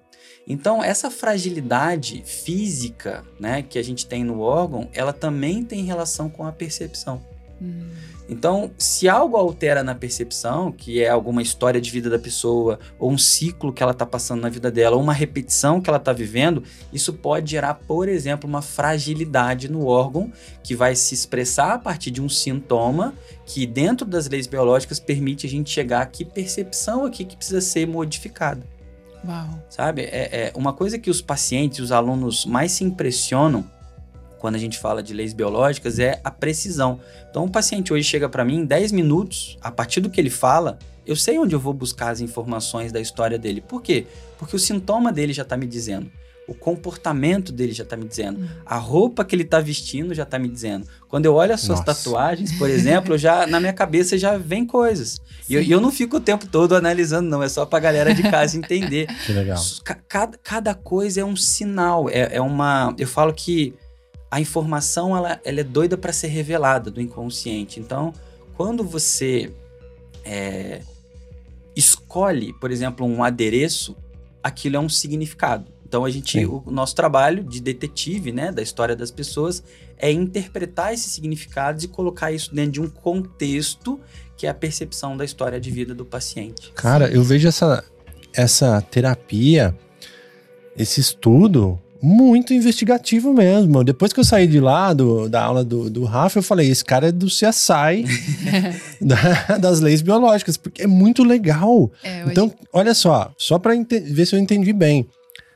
[0.48, 6.30] Então, essa fragilidade física né, que a gente tem no órgão, ela também tem relação
[6.30, 7.20] com a percepção.
[7.60, 7.90] Hum.
[8.30, 13.10] Então, se algo altera na percepção, que é alguma história de vida da pessoa, ou
[13.10, 16.12] um ciclo que ela está passando na vida dela, ou uma repetição que ela está
[16.12, 20.30] vivendo, isso pode gerar, por exemplo, uma fragilidade no órgão
[20.62, 23.14] que vai se expressar a partir de um sintoma
[23.46, 27.62] que, dentro das leis biológicas, permite a gente chegar a que percepção aqui que precisa
[27.62, 28.77] ser modificada.
[29.26, 29.62] Uau.
[29.68, 30.02] Sabe?
[30.02, 33.64] É, é uma coisa que os pacientes, os alunos mais se impressionam
[34.38, 37.00] quando a gente fala de leis biológicas, é a precisão.
[37.28, 40.30] Então, o paciente hoje chega para mim em 10 minutos, a partir do que ele
[40.30, 43.60] fala, eu sei onde eu vou buscar as informações da história dele.
[43.60, 44.06] Por quê?
[44.38, 46.10] Porque o sintoma dele já está me dizendo.
[46.48, 48.40] O comportamento dele já está me dizendo.
[48.40, 48.48] Uhum.
[48.64, 50.86] A roupa que ele está vestindo já está me dizendo.
[51.06, 51.94] Quando eu olho as suas Nossa.
[51.94, 55.20] tatuagens, por exemplo, já na minha cabeça já vem coisas.
[55.48, 57.42] E eu, eu, não fico o tempo todo analisando, não.
[57.42, 59.06] É só para a galera de casa entender.
[59.26, 59.62] Que legal.
[60.08, 62.08] Cada, cada coisa é um sinal.
[62.08, 62.94] É, é uma.
[62.98, 63.74] Eu falo que
[64.30, 67.80] a informação ela, ela é doida para ser revelada do inconsciente.
[67.80, 68.12] Então,
[68.56, 69.52] quando você
[70.24, 70.80] é,
[71.74, 73.96] escolhe, por exemplo, um adereço,
[74.42, 75.70] aquilo é um significado.
[75.88, 79.62] Então a gente, o, o nosso trabalho de detetive, né, da história das pessoas,
[79.96, 83.98] é interpretar esses significados e colocar isso dentro de um contexto
[84.36, 86.70] que é a percepção da história de vida do paciente.
[86.74, 87.82] Cara, eu vejo essa,
[88.34, 89.74] essa terapia,
[90.76, 93.82] esse estudo muito investigativo mesmo.
[93.82, 96.84] Depois que eu saí de lá do, da aula do, do Rafa, eu falei: esse
[96.84, 98.04] cara é do CSI
[99.00, 101.90] da, das leis biológicas, porque é muito legal.
[102.04, 105.08] É, hoje- Então, olha só, só para ver se eu entendi bem.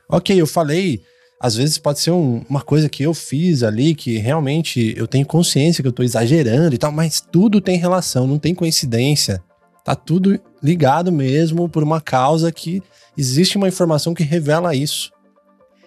[0.09, 1.01] Ok, eu falei,
[1.39, 5.25] às vezes pode ser um- uma coisa que eu fiz ali, que realmente eu tenho
[5.25, 9.43] consciência que eu tô exagerando e tal, mas tudo tem relação, não tem coincidência.
[9.83, 12.81] Tá tudo ligado mesmo por uma causa que
[13.17, 15.11] existe uma informação que revela isso.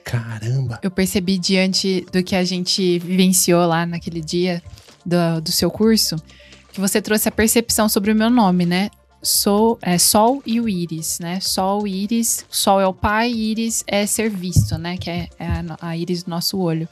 [0.05, 0.79] Caramba!
[0.83, 4.63] Eu percebi diante do que a gente vivenciou lá naquele dia
[5.05, 6.17] do, do seu curso,
[6.73, 8.91] que você trouxe a percepção sobre o meu nome, né?
[9.27, 11.41] Sou, é, Sol e o Íris, né?
[11.41, 12.47] Sol Íris.
[12.49, 14.97] Sol é o pai, Íris é ser visto, né?
[14.97, 16.89] Que é, é a, a íris do nosso olho.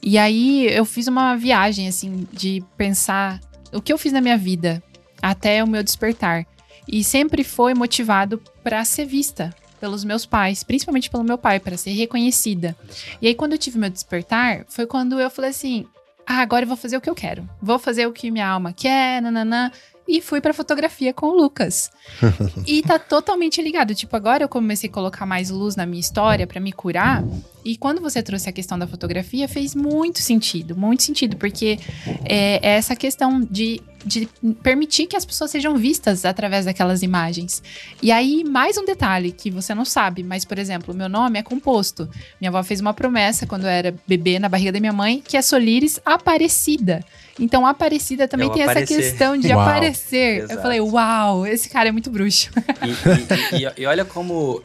[0.00, 3.40] E aí eu fiz uma viagem, assim, de pensar
[3.72, 4.80] o que eu fiz na minha vida
[5.20, 6.46] até o meu despertar.
[6.86, 11.76] E sempre foi motivado para ser vista pelos meus pais, principalmente pelo meu pai, para
[11.76, 12.76] ser reconhecida.
[13.20, 15.86] E aí, quando eu tive meu despertar, foi quando eu falei assim:
[16.24, 17.48] ah, agora eu vou fazer o que eu quero.
[17.60, 19.72] Vou fazer o que minha alma quer, nananã.
[20.06, 21.90] E fui pra fotografia com o Lucas.
[22.66, 23.94] e tá totalmente ligado.
[23.94, 27.24] Tipo, agora eu comecei a colocar mais luz na minha história pra me curar.
[27.64, 31.78] E quando você trouxe a questão da fotografia, fez muito sentido, muito sentido, porque
[32.26, 34.28] é, é essa questão de, de
[34.62, 37.62] permitir que as pessoas sejam vistas através daquelas imagens.
[38.02, 41.38] E aí, mais um detalhe que você não sabe, mas, por exemplo, o meu nome
[41.38, 42.06] é composto.
[42.38, 45.38] Minha avó fez uma promessa quando eu era bebê na barriga da minha mãe, que
[45.38, 47.02] é Solires Aparecida.
[47.38, 48.96] Então, Aparecida também É tem essa aparecer.
[48.96, 49.60] questão de Uau.
[49.60, 50.38] aparecer.
[50.38, 50.62] Eu Exato.
[50.62, 52.50] falei, uau, esse cara é muito bruxo.
[52.84, 54.62] E, e- e- e olha como.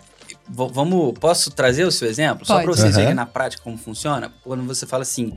[0.47, 2.45] Vamos, posso trazer o seu exemplo?
[2.45, 2.65] Só Pode.
[2.65, 3.01] para vocês Aham.
[3.01, 4.33] verem na prática como funciona?
[4.43, 5.31] Quando você fala assim,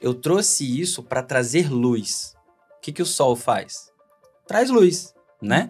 [0.00, 2.34] eu trouxe isso para trazer luz.
[2.78, 3.90] O que, que o sol faz?
[4.46, 5.68] Traz luz, né?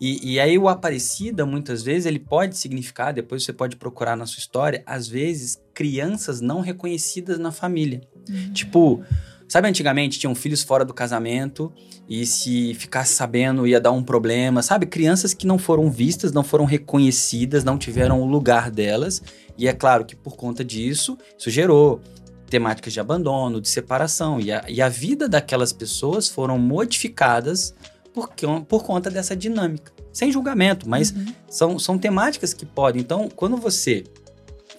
[0.00, 4.24] E, e aí o Aparecida, muitas vezes, ele pode significar, depois você pode procurar na
[4.26, 8.00] sua história, às vezes, crianças não reconhecidas na família.
[8.30, 8.52] Uhum.
[8.52, 9.04] Tipo,
[9.48, 11.72] sabe antigamente tinham filhos fora do casamento
[12.08, 14.86] e se ficasse sabendo ia dar um problema, sabe?
[14.86, 19.22] Crianças que não foram vistas, não foram reconhecidas, não tiveram o lugar delas.
[19.56, 22.00] E é claro que por conta disso, isso gerou
[22.48, 24.40] temáticas de abandono, de separação.
[24.40, 27.74] E a, e a vida daquelas pessoas foram modificadas
[28.14, 28.30] por,
[28.66, 29.92] por conta dessa dinâmica.
[30.12, 31.26] Sem julgamento, mas Uhum.
[31.48, 33.02] são, são temáticas que podem.
[33.02, 34.04] Então, quando você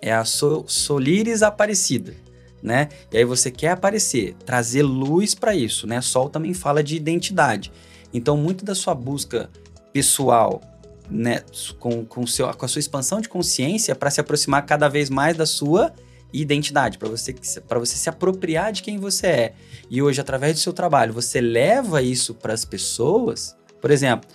[0.01, 2.13] é a so, Solires Aparecida,
[2.61, 2.89] né?
[3.11, 6.01] E aí você quer aparecer, trazer luz para isso, né?
[6.01, 7.71] Sol também fala de identidade.
[8.13, 9.49] Então, muito da sua busca
[9.93, 10.61] pessoal,
[11.09, 11.43] né,
[11.79, 15.35] com, com, seu, com a sua expansão de consciência para se aproximar cada vez mais
[15.35, 15.93] da sua
[16.31, 17.35] identidade, para você,
[17.67, 19.53] pra você se apropriar de quem você é.
[19.89, 23.55] E hoje, através do seu trabalho, você leva isso para as pessoas.
[23.81, 24.29] Por exemplo,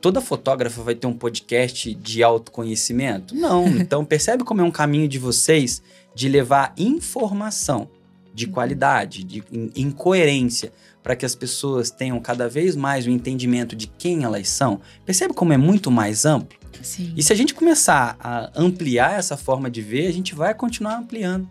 [0.00, 3.34] toda fotógrafa vai ter um podcast de autoconhecimento?
[3.34, 3.66] Não.
[3.80, 5.82] Então, percebe como é um caminho de vocês
[6.20, 7.88] de levar informação
[8.34, 10.70] de qualidade, de, em, em coerência,
[11.02, 14.82] para que as pessoas tenham cada vez mais o entendimento de quem elas são.
[15.06, 16.58] Percebe como é muito mais amplo?
[16.82, 17.14] Sim.
[17.16, 20.98] E se a gente começar a ampliar essa forma de ver, a gente vai continuar
[20.98, 21.48] ampliando.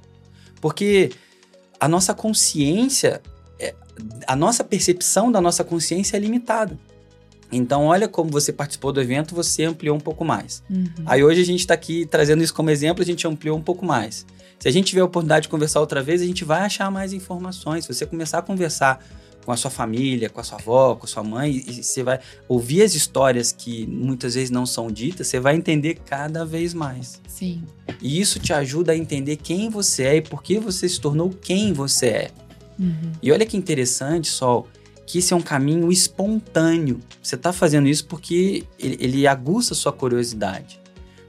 [0.62, 1.14] Porque
[1.80, 3.24] a nossa consciência,
[3.60, 3.74] é-
[4.28, 6.78] a nossa percepção da nossa consciência é limitada.
[7.52, 10.62] Então, olha como você participou do evento, você ampliou um pouco mais.
[10.70, 10.88] Uhum.
[11.06, 13.86] Aí hoje a gente está aqui trazendo isso como exemplo, a gente ampliou um pouco
[13.86, 14.26] mais.
[14.60, 17.14] Se a gente tiver a oportunidade de conversar outra vez, a gente vai achar mais
[17.14, 17.86] informações.
[17.86, 19.04] Se você começar a conversar
[19.46, 22.20] com a sua família, com a sua avó, com a sua mãe, e você vai
[22.48, 27.22] ouvir as histórias que muitas vezes não são ditas, você vai entender cada vez mais.
[27.28, 27.64] Sim.
[28.02, 31.30] E isso te ajuda a entender quem você é e por que você se tornou
[31.30, 32.32] quem você é.
[32.78, 33.12] Uhum.
[33.24, 34.68] E olha que interessante, Sol,
[35.10, 37.00] que esse é um caminho espontâneo.
[37.20, 40.80] Você está fazendo isso porque ele, ele aguça sua curiosidade.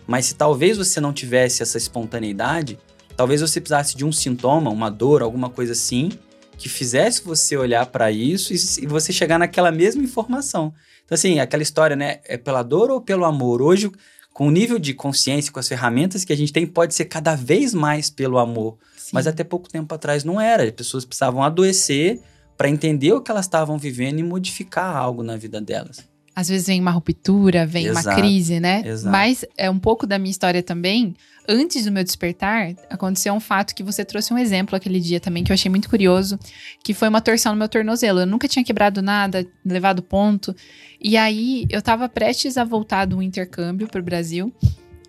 [0.07, 2.79] Mas se talvez você não tivesse essa espontaneidade,
[3.17, 6.11] talvez você precisasse de um sintoma, uma dor, alguma coisa assim,
[6.59, 10.75] que fizesse você olhar para isso e, e você chegar naquela mesma informação.
[11.07, 12.21] Então, assim, aquela história, né?
[12.27, 13.63] É pela dor ou pelo amor?
[13.63, 13.91] Hoje,
[14.35, 17.35] com o nível de consciência, com as ferramentas que a gente tem, pode ser cada
[17.35, 18.77] vez mais pelo amor.
[18.95, 19.13] Sim.
[19.15, 20.65] Mas até pouco tempo atrás não era.
[20.65, 22.21] As pessoas precisavam adoecer
[22.61, 26.07] para entender o que elas estavam vivendo e modificar algo na vida delas.
[26.37, 28.83] Às vezes vem uma ruptura, vem uma Exato, crise, né?
[28.85, 29.11] exato.
[29.11, 31.15] Mas é um pouco da minha história também.
[31.49, 35.43] Antes do meu despertar, aconteceu um fato que você trouxe um exemplo aquele dia também,
[35.43, 36.39] que eu achei muito curioso,
[36.85, 38.21] que foi uma torção no meu tornozelo.
[38.21, 40.55] Eu nunca tinha quebrado nada, levado ponto.
[41.01, 44.53] E aí, eu tava prestes a voltar do intercâmbio pro Brasil.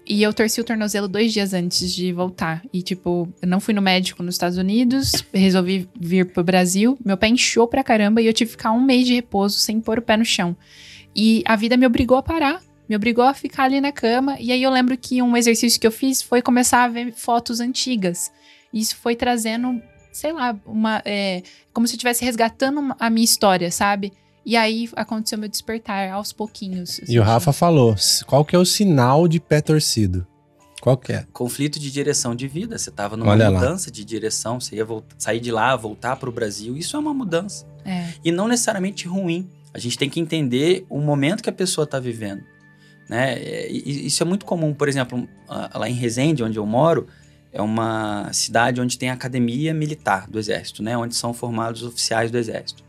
[0.05, 2.63] E eu torci o tornozelo dois dias antes de voltar.
[2.73, 6.97] E, tipo, eu não fui no médico nos Estados Unidos, resolvi vir pro Brasil.
[7.05, 9.79] Meu pé inchou pra caramba e eu tive que ficar um mês de repouso sem
[9.79, 10.55] pôr o pé no chão.
[11.15, 12.61] E a vida me obrigou a parar.
[12.89, 14.37] Me obrigou a ficar ali na cama.
[14.39, 17.59] E aí eu lembro que um exercício que eu fiz foi começar a ver fotos
[17.59, 18.31] antigas.
[18.73, 21.01] Isso foi trazendo, sei lá, uma.
[21.05, 24.11] É, como se eu estivesse resgatando a minha história, sabe?
[24.45, 26.99] E aí aconteceu meu despertar aos pouquinhos.
[27.07, 30.25] E o Rafa falou: qual que é o sinal de pé torcido?
[30.81, 31.27] Qual que é?
[31.31, 32.75] Conflito de direção de vida.
[32.77, 33.59] Você estava numa Olha lá.
[33.59, 36.75] mudança de direção, você ia voltar- sair de lá, voltar para o Brasil.
[36.75, 37.67] Isso é uma mudança.
[37.85, 38.07] É.
[38.25, 39.47] E não necessariamente ruim.
[39.73, 42.41] A gente tem que entender o momento que a pessoa está vivendo.
[43.07, 43.35] Né?
[43.37, 44.73] É, Isso é muito comum.
[44.73, 47.07] Por exemplo, lá em Resende, onde eu moro,
[47.53, 50.97] é uma cidade onde tem a academia militar do Exército, né?
[50.97, 52.83] onde são formados oficiais do Exército.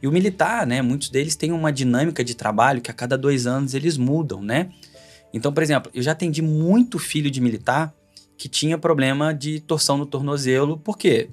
[0.00, 3.46] E o militar, né, muitos deles têm uma dinâmica de trabalho que a cada dois
[3.46, 4.70] anos eles mudam, né?
[5.32, 7.92] Então, por exemplo, eu já atendi muito filho de militar
[8.36, 11.30] que tinha problema de torção no tornozelo, porque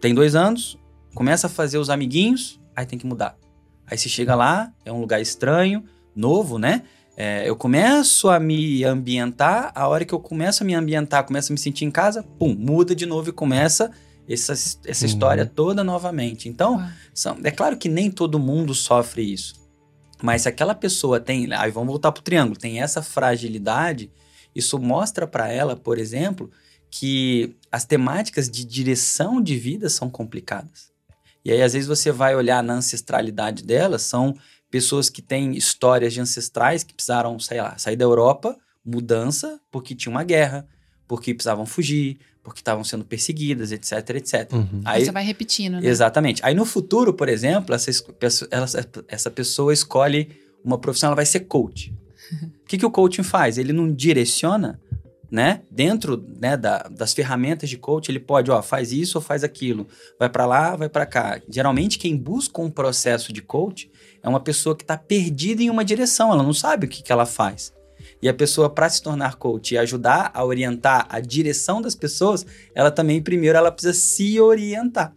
[0.00, 0.78] tem dois anos,
[1.14, 3.36] começa a fazer os amiguinhos, aí tem que mudar.
[3.86, 6.82] Aí você chega lá, é um lugar estranho, novo, né?
[7.16, 11.52] É, eu começo a me ambientar, a hora que eu começo a me ambientar, começo
[11.52, 13.90] a me sentir em casa, pum, muda de novo e começa
[14.32, 15.10] essa, essa Uhum.
[15.10, 16.48] história toda novamente.
[16.48, 16.88] Então, Uau.
[17.14, 19.54] são- é claro que nem todo mundo sofre isso.
[20.22, 21.52] Mas se aquela pessoa tem.
[21.54, 24.10] Aí vamos voltar pro triângulo, tem essa fragilidade,
[24.54, 26.50] isso mostra para ela, por exemplo,
[26.90, 30.92] que as temáticas de direção de vida são complicadas.
[31.44, 34.36] E aí, às vezes, você vai olhar na ancestralidade dela, são
[34.70, 39.94] pessoas que têm histórias de ancestrais que precisaram, sei lá, sair da Europa, mudança, porque
[39.94, 40.66] tinha uma guerra,
[41.08, 44.52] porque precisavam fugir, porque estavam sendo perseguidas, etc, etc.
[44.52, 44.80] Uhum.
[44.84, 45.86] Aí, Você vai repetindo, né?
[45.86, 46.44] Exatamente.
[46.44, 47.90] Aí no futuro, por exemplo, essa,
[48.50, 48.66] ela-
[49.08, 50.28] essa pessoa escolhe
[50.64, 51.94] uma profissão, ela vai ser coach.
[52.32, 53.58] O que, que o coaching faz?
[53.58, 54.80] Ele não direciona,
[55.30, 55.62] né?
[55.70, 59.86] Dentro né, da- das ferramentas de coach, ele pode, ó, faz isso ou faz aquilo.
[60.18, 61.40] Vai para lá, vai para cá.
[61.48, 63.90] Geralmente, quem busca um processo de coach
[64.22, 67.12] é uma pessoa que está perdida em uma direção, ela não sabe o que, que
[67.12, 67.72] ela faz.
[68.22, 72.46] E a pessoa, para se tornar coach e ajudar a orientar a direção das pessoas,
[72.74, 75.12] ela também, primeiro, ela precisa se orientar.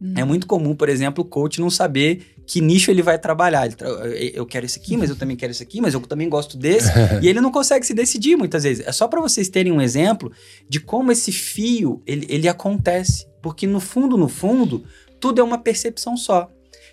[0.00, 0.14] Hum.
[0.16, 3.70] É muito comum, por exemplo, o coach não saber que nicho ele vai trabalhar.
[3.74, 6.56] Tra- Eu quero esse aqui, mas eu também quero esse aqui, mas eu também gosto
[6.56, 6.88] desse.
[7.22, 8.86] e ele não consegue se decidir muitas vezes.
[8.86, 10.32] É só para vocês terem um exemplo
[10.66, 13.26] de como esse fio ele, ele acontece.
[13.42, 14.82] Porque no fundo, no fundo,
[15.20, 16.48] tudo é uma percepção só.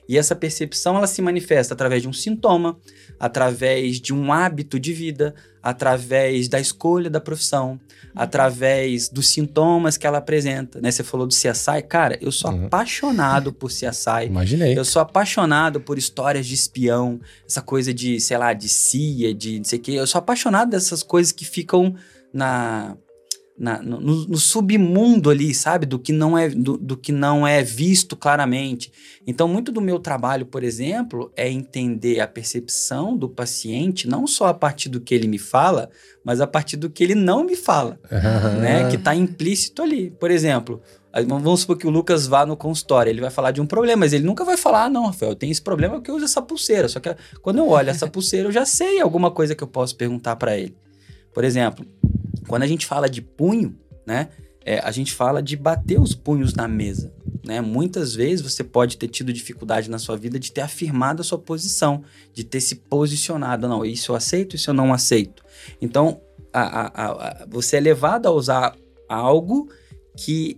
[0.07, 2.77] E essa percepção ela se manifesta através de um sintoma,
[3.19, 7.79] através de um hábito de vida, através da escolha da profissão,
[8.15, 10.79] através dos sintomas que ela apresenta.
[10.79, 10.91] Né?
[10.91, 12.65] Você falou do CSI, cara, eu sou Uhum.
[12.65, 14.25] apaixonado por CSI.
[14.27, 14.77] Imaginei.
[14.77, 19.57] Eu sou apaixonado por histórias de espião, essa coisa de, sei lá, de CIA, de
[19.57, 19.91] não sei o quê.
[19.93, 21.95] Eu sou apaixonado dessas coisas que ficam
[22.33, 22.95] na,
[23.57, 25.85] na- no, no- submundo ali, sabe?
[25.85, 28.91] Do que, não é, do, do que não é visto claramente.
[29.25, 34.47] Então, muito do meu trabalho, por exemplo, é entender a percepção do paciente, não só
[34.47, 35.89] a partir do que ele me fala,
[36.23, 37.97] mas a partir do que ele não me fala
[38.59, 38.89] né?
[38.89, 40.11] Que tá implícito ali.
[40.11, 40.81] Por exemplo,
[41.25, 44.11] vamos supor que o Lucas vá no consultório, ele vai falar de um problema, mas
[44.11, 46.41] ele nunca vai falar, ah, não, Rafael, eu tenho esse problema porque eu uso essa
[46.41, 46.89] pulseira.
[46.89, 49.95] Só que quando eu olho essa pulseira, eu já sei alguma coisa que eu posso
[49.95, 50.75] perguntar para ele.
[51.33, 51.85] Por exemplo,
[52.47, 54.29] quando a gente fala de punho, né?
[54.65, 57.13] é, a gente fala de bater os punhos na mesa.
[57.45, 57.62] Né?
[57.62, 61.38] Muitas vezes você pode ter tido dificuldade na sua vida de ter afirmado a sua
[61.38, 62.03] posição,
[62.34, 63.67] de ter se posicionado.
[63.67, 65.43] Não, isso eu aceito, isso eu não aceito.
[65.79, 66.19] Então,
[66.51, 68.75] a- a- a- você é levado a usar
[69.08, 69.69] algo
[70.17, 70.58] que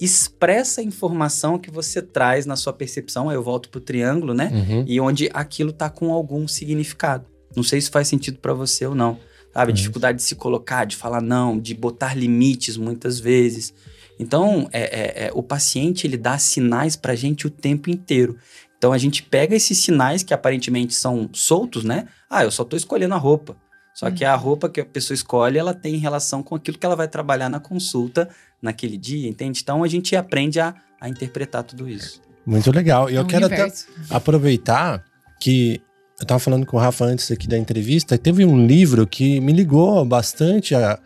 [0.00, 3.28] expressa a informação que você traz na sua percepção.
[3.28, 4.50] Aí eu volto pro triângulo, né?
[4.52, 4.84] Uhum.
[4.88, 7.26] E onde aquilo tá com algum significado.
[7.54, 9.18] Não sei se faz sentido para você ou não.
[9.54, 9.70] Sabe?
[9.70, 9.76] Uhum.
[9.76, 13.72] Dificuldade de se colocar, de falar não, de botar limites muitas vezes.
[14.18, 18.36] Então, é, é- é, o paciente ele dá sinais pra gente o tempo inteiro.
[18.76, 22.06] Então a gente pega esses sinais que aparentemente são soltos, né?
[22.28, 23.56] Ah, eu só tô escolhendo a roupa.
[23.94, 26.96] Só que a roupa que a pessoa escolhe, ela tem relação com aquilo que ela
[26.96, 28.28] vai trabalhar na consulta
[28.60, 29.60] naquele dia, entende?
[29.62, 32.20] Então a gente aprende a, a interpretar tudo isso.
[32.44, 33.08] Muito legal.
[33.08, 33.86] E eu É um quero até universo.
[34.10, 35.04] aproveitar
[35.40, 35.80] que
[36.24, 39.52] eu tava falando com o Rafa antes aqui da entrevista, teve um livro que me
[39.52, 40.98] ligou bastante a,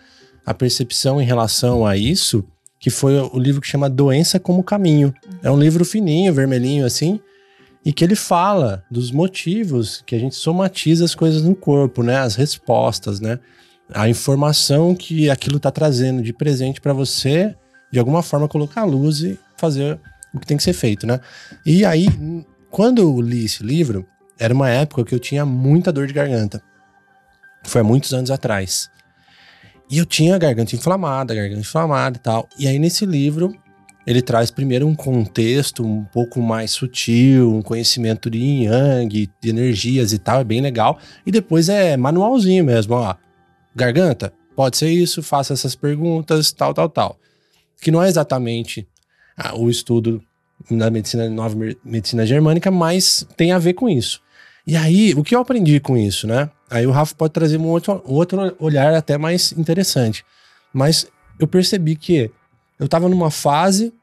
[0.46, 2.44] a percepção em relação a isso,
[2.78, 5.12] que foi o livro que chama Doença como Caminho.
[5.42, 7.18] É um livro fininho, vermelhinho assim,
[7.84, 12.18] e que ele fala dos motivos que a gente somatiza as coisas no corpo, né?
[12.18, 13.40] As respostas, né?
[13.92, 17.56] A informação que aquilo tá trazendo de presente para você,
[17.90, 19.98] de alguma forma colocar a luz e fazer
[20.32, 21.18] o que tem que ser feito, né?
[21.66, 22.06] E aí,
[22.70, 24.06] quando eu li esse livro,
[24.38, 26.62] era uma época que eu tinha muita dor de garganta.
[27.64, 28.90] Foi há muitos anos atrás.
[29.90, 32.48] E eu tinha garganta inflamada, garganta inflamada e tal.
[32.58, 33.54] E aí nesse livro
[34.06, 39.50] ele traz primeiro um contexto um pouco mais sutil, um conhecimento de yin yang, de
[39.50, 40.98] energias e tal, é bem legal.
[41.26, 43.14] E depois é manualzinho mesmo, ó.
[43.74, 47.18] Garganta, pode ser isso, faça essas perguntas, tal, tal, tal.
[47.82, 48.88] Que não é exatamente
[49.36, 50.22] ah, o estudo
[50.70, 54.22] da medicina nova medicina germânica, mas tem a ver com isso.
[54.68, 56.50] E aí, o que eu aprendi com isso, né?
[56.68, 60.26] Aí o Rafa pode trazer um outro, outro olhar até mais interessante.
[60.74, 61.06] Mas
[61.40, 62.30] eu percebi que
[62.78, 63.94] eu estava numa fase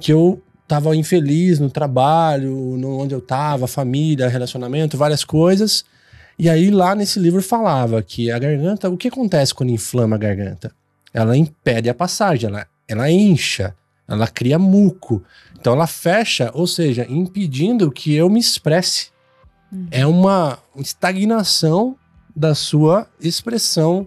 [0.00, 5.84] que eu estava infeliz no trabalho, no onde eu estava, família, relacionamento, várias coisas.
[6.36, 10.18] E aí lá nesse livro falava que a garganta, o que acontece quando inflama a
[10.18, 10.72] garganta?
[11.12, 13.72] Ela impede a passagem, ela, ela incha,
[14.08, 15.22] ela cria muco.
[15.56, 19.13] Então ela fecha, ou seja, impedindo que eu me expresse.
[19.90, 21.96] É uma estagnação
[22.34, 24.06] da sua expressão,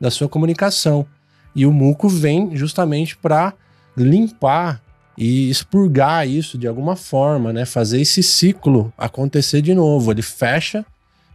[0.00, 1.06] da sua comunicação.
[1.54, 3.54] E o muco vem justamente para
[3.96, 4.82] limpar
[5.16, 7.64] e expurgar isso de alguma forma, né?
[7.64, 10.12] Fazer esse ciclo acontecer de novo.
[10.12, 10.86] Ele fecha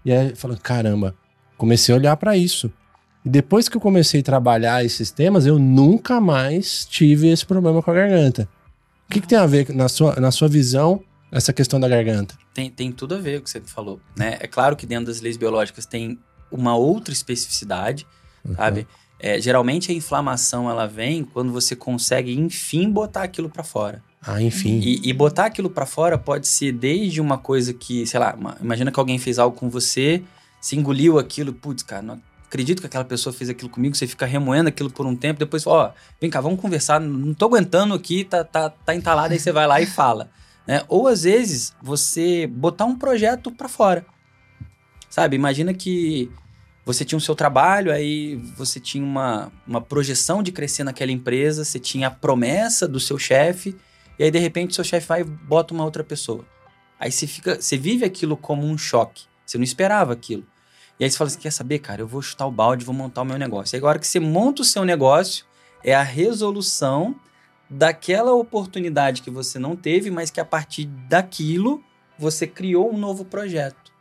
[0.06, 1.14] e aí fala: caramba,
[1.58, 2.72] comecei a olhar para isso.
[3.26, 7.82] E depois que eu comecei a trabalhar esses temas, eu nunca mais tive esse problema
[7.82, 8.48] com a garganta.
[9.10, 11.02] O que, que tem a ver, na sua, na sua visão,
[11.34, 12.38] essa questão da garganta?
[12.54, 14.00] Tem, tem tudo a ver com o que você falou.
[14.16, 14.38] Né?
[14.40, 16.20] É claro que dentro das leis biológicas tem
[16.52, 18.06] uma outra especificidade,
[18.46, 18.56] uhum.
[18.56, 18.88] sabe?
[19.20, 24.04] É, geralmente a inflamação ela vem quando você consegue, enfim, botar aquilo para fora.
[24.22, 24.80] Ah, enfim.
[24.80, 28.58] E, e botar aquilo para fora pode ser desde uma coisa que, sei lá, uma,
[28.62, 30.24] imagina que alguém fez algo com você,
[30.62, 34.26] se engoliu aquilo, putz, cara, não acredito que aquela pessoa fez aquilo comigo, você fica
[34.28, 38.24] remoendo aquilo por um tempo, depois, ó, vem cá, vamos conversar, não tô aguentando aqui,
[38.24, 40.30] tá, tá, tá entalado, aí você vai lá e fala.
[40.68, 40.84] Né?
[40.88, 44.06] Ou às vezes você botar um projeto para fora.
[45.10, 46.32] Sabe, imagina que
[46.86, 51.64] você tinha o seu trabalho, aí você tinha uma, uma projeção de crescer naquela empresa,
[51.64, 53.76] você tinha a promessa do seu chefe,
[54.18, 56.46] e aí de repente seu chefe vai e bota uma outra pessoa.
[57.00, 59.26] Aí você fica, você vive aquilo como um choque.
[59.46, 60.46] Você não esperava aquilo.
[61.00, 63.22] E aí você fala assim: quer saber, cara, eu vou chutar o balde, vou montar
[63.22, 63.76] o meu negócio.
[63.76, 65.46] E agora que você monta o seu negócio,
[65.84, 67.16] é a resolução
[67.74, 71.84] daquela oportunidade que você não teve, mas que a partir daquilo
[72.18, 73.92] você criou um novo projeto.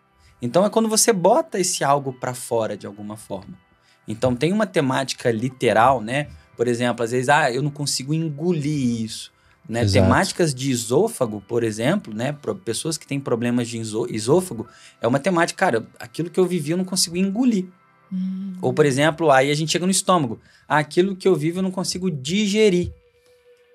[0.41, 3.59] Então é quando você bota esse algo para fora de alguma forma.
[4.07, 6.29] Então tem uma temática literal, né?
[6.57, 9.33] Por exemplo, às vezes, ah, eu não consigo engolir isso.
[9.69, 9.87] Né?
[9.87, 12.37] Temáticas de esôfago, por exemplo, né?
[12.65, 14.67] Pessoas que têm problemas de esôfago,
[15.01, 17.67] é uma temática, cara, aquilo que eu vivi eu não consigo engolir.
[18.13, 18.55] Hum.
[18.61, 20.41] Ou, por exemplo, aí a gente chega no estômago.
[20.69, 22.93] Ah, aquilo que eu vivo eu não consigo digerir.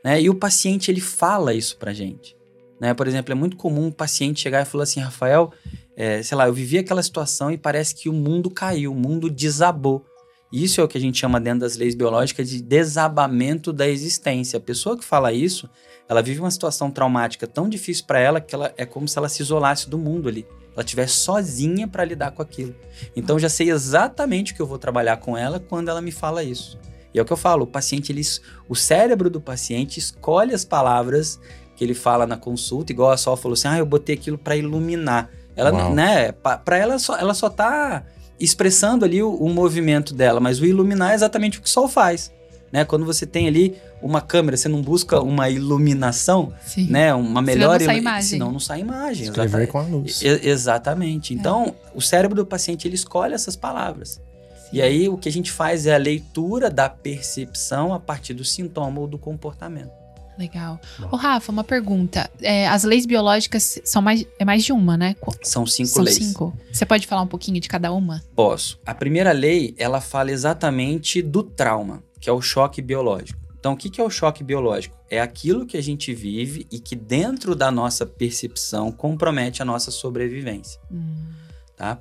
[0.04, 0.22] Né?
[0.22, 2.36] E o paciente, ele fala isso pra gente.
[2.80, 2.94] Né?
[2.94, 5.52] Por exemplo, é muito comum um paciente chegar e falar assim, Rafael,
[5.96, 9.30] é, sei lá, eu vivi aquela situação e parece que o mundo caiu, o mundo
[9.30, 10.06] desabou.
[10.52, 14.58] Isso é o que a gente chama dentro das leis biológicas de desabamento da existência.
[14.58, 15.70] A pessoa que fala isso,
[16.08, 19.28] ela vive uma situação traumática tão difícil para ela que ela é como se ela
[19.28, 20.48] se isolasse do mundo ali.
[20.74, 22.74] Ela estivesse sozinha para lidar com aquilo.
[23.14, 26.44] Então já sei exatamente o que eu vou trabalhar com ela quando ela me fala
[26.44, 26.80] isso.
[27.18, 28.22] E é o que eu falo, o paciente, ele,
[28.70, 31.40] o cérebro do paciente escolhe as palavras
[31.76, 34.56] que ele fala na consulta, igual a Sol falou assim: "Ah, eu botei aquilo para
[34.56, 35.30] iluminar".
[35.56, 35.96] Ela, Uau.
[35.96, 38.04] né, para ela só, ela só tá
[38.40, 41.88] expressando ali o, o, movimento dela, mas o iluminar é exatamente o que o sol
[41.88, 42.32] faz.
[42.72, 42.86] Né?
[42.86, 46.88] Quando você tem ali uma câmera, você não busca uma iluminação, Sim.
[46.92, 47.12] né?
[47.16, 48.30] Uma melhor senão não sai imagem.
[48.30, 49.24] Senão não sai imagem.
[49.24, 49.72] Escrever exatamente.
[49.72, 50.22] com a luz.
[50.22, 51.34] E, exatamente.
[51.34, 51.38] É.
[51.38, 54.22] Então, o cérebro do paciente ele escolhe essas palavras.
[54.72, 58.44] E aí o que a gente faz é a leitura da percepção a partir do
[58.44, 59.92] sintoma ou do comportamento.
[60.38, 60.80] Legal.
[61.12, 62.30] Ô, Rafa, uma pergunta.
[62.42, 65.16] É, as leis biológicas são mais, é mais de uma, né?
[65.42, 66.18] São cinco são leis.
[66.18, 66.56] Cinco.
[66.72, 68.22] Você pode falar um pouquinho de cada uma?
[68.36, 68.80] Posso.
[68.86, 73.40] A primeira lei, ela fala exatamente do trauma, que é o choque biológico.
[73.60, 74.96] Então, o que é o choque biológico?
[75.10, 79.90] É aquilo que a gente vive e que, dentro da nossa percepção, compromete a nossa
[79.90, 80.80] sobrevivência.
[80.92, 81.16] Hum.
[81.78, 82.00] Tá?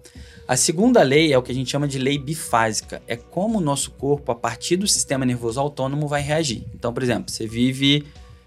[0.48, 3.02] A segunda lei é o que a gente chama de lei bifásica.
[3.06, 6.64] É como o nosso corpo, a partir do sistema nervoso autônomo, vai reagir.
[6.74, 8.06] Então, por exemplo, você vive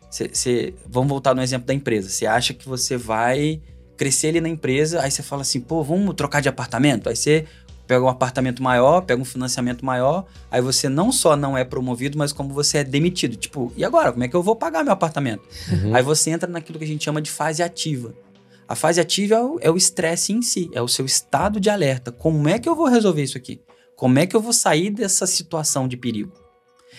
[0.09, 2.09] Cê, cê, vamos voltar no exemplo da empresa.
[2.09, 3.61] Você acha que você vai
[3.95, 7.09] crescer ali na empresa, aí você fala assim, pô, vamos trocar de apartamento?
[7.09, 7.45] Aí você
[7.85, 12.17] pega um apartamento maior, pega um financiamento maior, aí você não só não é promovido,
[12.17, 13.35] mas como você é demitido.
[13.35, 14.11] Tipo, e agora?
[14.11, 15.43] Como é que eu vou pagar meu apartamento?
[15.71, 15.95] Uhum.
[15.95, 18.13] Aí você entra naquilo que a gente chama de fase ativa.
[18.69, 22.11] A fase ativa é o estresse em si, é o seu estado de alerta.
[22.11, 23.59] Como é que eu vou resolver isso aqui?
[23.95, 26.31] Como é que eu vou sair dessa situação de perigo?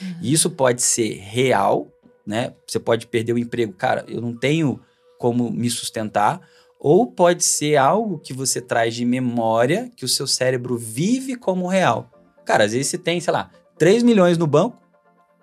[0.02, 0.16] Uhum.
[0.20, 1.86] E isso pode ser real,
[2.26, 2.54] né?
[2.66, 4.80] Você pode perder o emprego, cara, eu não tenho
[5.16, 6.40] como me sustentar,
[6.76, 11.68] ou pode ser algo que você traz de memória que o seu cérebro vive como
[11.68, 12.10] real.
[12.44, 13.48] Cara, às vezes você tem, sei lá,
[13.78, 14.76] 3 milhões no banco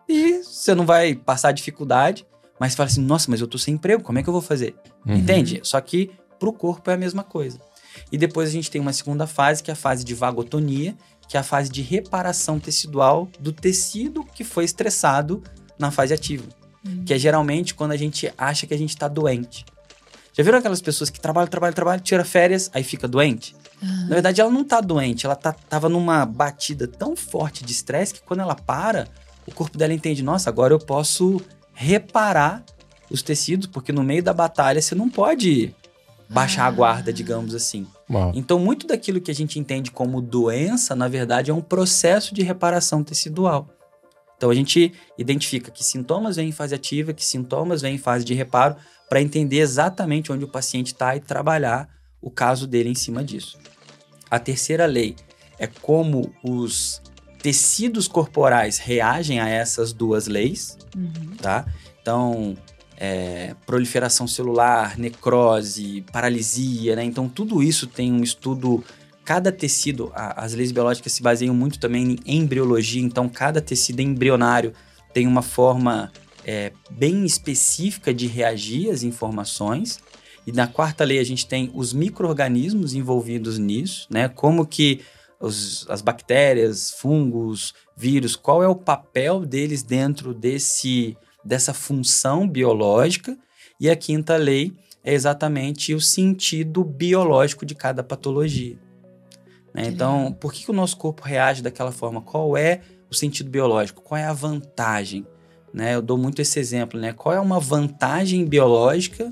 [0.10, 2.28] e você não vai passar dificuldade,
[2.60, 4.76] mas fala assim: nossa, mas eu tô sem emprego, como é que eu vou fazer?
[5.06, 5.16] Uhum.
[5.16, 5.60] Entende?
[5.64, 7.60] Só que pro corpo é a mesma coisa.
[8.12, 10.96] E depois a gente tem uma segunda fase, que é a fase de vagotonia,
[11.28, 15.44] que é a fase de reparação tecidual do tecido que foi estressado
[15.80, 16.46] na fase ativa.
[16.86, 17.04] Hum.
[17.06, 19.66] Que é geralmente quando a gente acha que a gente tá doente.
[20.34, 23.56] Já viram aquelas pessoas que trabalham, trabalham, trabalham, tira férias, aí fica doente?
[23.82, 28.14] Na verdade, ela não tá doente, ela tá, tava numa batida tão forte de estresse
[28.14, 29.08] que quando ela para,
[29.46, 31.42] o corpo dela entende, nossa, agora eu posso
[31.80, 32.64] reparar
[33.08, 35.76] os tecidos, porque no meio da batalha você não pode
[36.28, 37.86] baixar a guarda, digamos assim.
[38.10, 38.32] Uau.
[38.34, 42.42] Então, muito daquilo que a gente entende como doença, na verdade, é um processo de
[42.42, 43.70] reparação tecidual.
[44.36, 48.26] Então, a gente identifica que sintomas vêm em fase ativa, que sintomas vêm em fase
[48.26, 48.76] de reparo,
[49.08, 51.88] para entender exatamente onde o paciente está e trabalhar
[52.20, 53.56] o caso dele em cima disso.
[54.32, 55.16] A terceira lei
[55.60, 57.02] é como os
[57.48, 61.34] tecidos corporais reagem a essas duas leis, Uhum.
[61.42, 61.66] tá?
[62.02, 62.58] Então,
[63.00, 67.06] é, proliferação celular, necrose, paralisia, né?
[67.06, 68.84] Então, tudo isso tem um estudo.
[69.24, 74.02] Cada tecido, a- as leis biológicas se baseiam muito também em embriologia, então, cada tecido
[74.02, 74.74] embrionário
[75.14, 76.12] tem uma forma
[76.50, 80.00] é, bem específica de reagir às informações.
[80.46, 84.30] E na quarta lei, a gente tem os micro-organismos envolvidos nisso, né?
[84.30, 85.02] Como que
[85.40, 93.38] os- as bactérias, fungos, vírus, qual é o papel deles dentro desse dessa função biológica.
[93.80, 98.78] E a quinta lei é exatamente o sentido biológico de cada patologia.
[99.74, 99.84] né?
[99.88, 102.20] Então, por que, que o nosso corpo reage daquela forma?
[102.20, 104.02] Qual é o sentido biológico?
[104.02, 105.26] Qual é a vantagem?
[105.74, 105.96] Né?
[105.96, 107.14] Eu dou muito esse exemplo, né?
[107.14, 109.30] Qual é uma vantagem biológica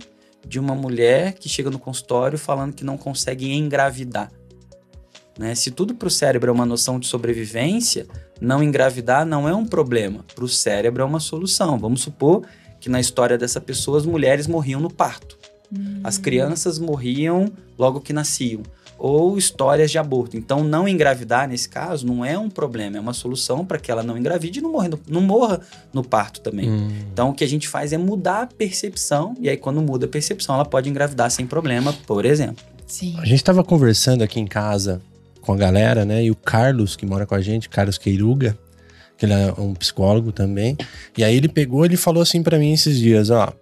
[0.47, 4.31] de uma mulher que chega no consultório falando que não consegue engravidar?
[5.37, 5.53] Né?
[5.53, 8.07] Se tudo para o cérebro é uma noção de sobrevivência,
[8.39, 10.25] não engravidar não é um problema.
[10.33, 11.77] Para o cérebro é uma solução.
[11.77, 12.43] Vamos supor
[12.79, 15.37] que na história dessa pessoa as mulheres morriam no parto.
[15.73, 15.99] Hum.
[16.03, 18.61] As crianças morriam logo que nasciam.
[18.97, 20.37] Ou histórias de aborto.
[20.37, 24.01] Então, não engravidar, nesse caso, não é um problema, é uma solução para que ela
[24.01, 25.59] não engravide e não, morra no, não morra
[25.91, 26.69] no parto também.
[26.69, 26.87] Hum.
[27.11, 30.09] Então, o que a gente faz é mudar a percepção, e aí, quando muda a
[30.09, 32.63] percepção, ela pode engravidar sem problema, por exemplo.
[32.87, 33.15] Sim.
[33.19, 35.01] A gente tava conversando aqui em casa
[35.45, 36.23] com a galera, né?
[36.23, 38.57] E o Carlos, que mora com a gente, Carlos Queiruga,
[39.17, 40.75] que ele é um psicólogo também.
[41.17, 43.53] E aí ele pegou, ele falou assim pra mim esses dias, ó,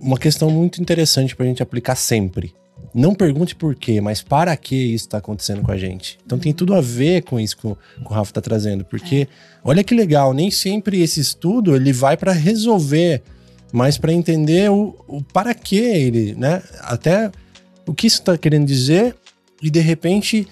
[0.00, 2.54] uma questão muito interessante pra gente aplicar sempre.
[2.94, 6.18] Não pergunte por quê, mas para que isso tá acontecendo com a gente.
[6.24, 9.28] Então tem tudo a ver com isso que o, que o Rafa tá trazendo, porque
[9.62, 13.22] olha que legal, nem sempre esse estudo ele vai pra resolver,
[13.72, 16.62] mas pra entender o, o para que ele, né?
[16.80, 17.30] Até
[17.86, 19.14] o que isso tá querendo dizer
[19.62, 20.46] e de repente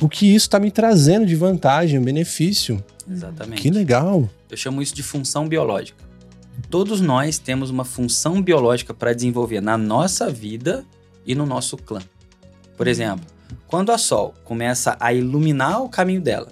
[0.00, 2.82] o que isso tá me trazendo de vantagem, benefício.
[3.08, 3.60] Exatamente.
[3.60, 4.28] Que legal.
[4.50, 6.02] Eu chamo isso de função biológica.
[6.68, 10.84] Todos nós temos uma função biológica para desenvolver na nossa vida
[11.26, 12.00] e no nosso clã.
[12.76, 13.26] Por exemplo,
[13.66, 16.48] quando a Sol começa a iluminar o caminho dela,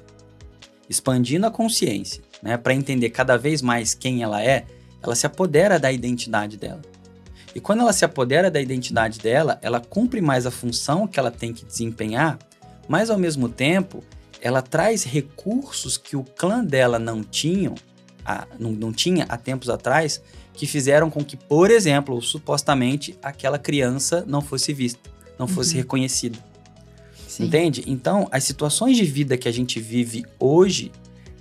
[0.88, 4.66] expandindo a consciência, né, para entender cada vez mais quem ela é,
[5.02, 6.82] ela se apodera da identidade dela.
[7.54, 11.30] E quando ela se apodera da identidade dela, ela cumpre mais a função que ela
[11.30, 12.38] tem que desempenhar,
[12.88, 14.02] mas ao mesmo tempo,
[14.40, 17.74] ela traz recursos que o clã dela não tinham,
[18.24, 20.22] a- não, não tinha há tempos atrás,
[20.54, 25.08] que fizeram com que, por exemplo, supostamente, aquela criança não fosse vista,
[25.38, 25.78] não fosse Uhum.
[25.82, 26.38] reconhecida.
[27.28, 27.44] Sim.
[27.44, 27.84] Entende?
[27.86, 30.90] Então, as situações de vida que a gente vive hoje,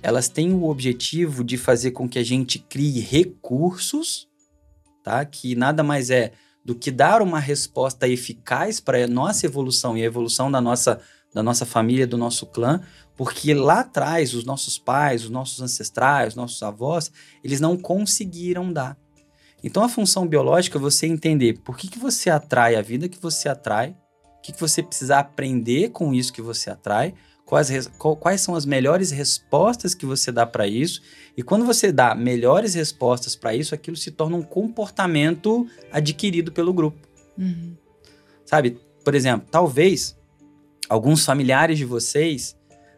[0.02, 4.28] elas têm o objetivo de fazer com que a gente crie recursos,
[5.02, 5.24] tá?
[5.24, 6.32] Que nada mais é
[6.64, 11.00] do que dar uma resposta eficaz para a nossa evolução e a evolução da nossa,
[11.34, 12.80] da nossa família, do nosso clã,
[13.16, 17.10] porque lá atrás os nossos pais, os nossos ancestrais, os nossos avós,
[17.42, 18.96] eles não conseguiram dar.
[19.62, 23.20] Então a função biológica é você entender por que, que você atrai a vida que
[23.20, 23.96] você atrai,
[24.38, 27.12] o que, que você precisa aprender com isso que você atrai,
[27.44, 31.00] quais, quais são as melhores respostas que você dá para isso,
[31.36, 36.72] e quando você dá melhores respostas para isso, aquilo se torna um comportamento adquirido pelo
[36.72, 37.08] grupo.
[37.36, 37.74] Uhum.
[38.44, 38.78] Sabe?
[39.04, 40.17] Por exemplo, talvez
[40.88, 42.56] alguns familiares de vocês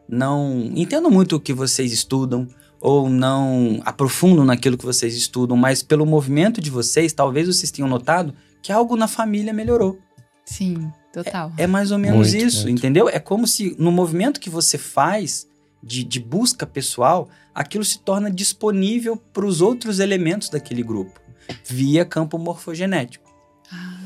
[0.08, 2.48] não entendam muito o que vocês estudam
[2.80, 7.88] ou não aprofundam naquilo que vocês estudam, mas pelo movimento de vocês, talvez vocês tenham
[7.88, 9.98] notado que algo na família melhorou.
[10.44, 11.52] Sim, total.
[11.56, 12.78] É mais ou menos Muito, isso, muito.
[12.78, 13.08] entendeu?
[13.08, 15.46] É como se no movimento que você faz
[15.82, 21.20] de, de busca pessoal, aquilo se torna disponível para os outros elementos daquele grupo,
[21.64, 23.19] via campo morfogenético.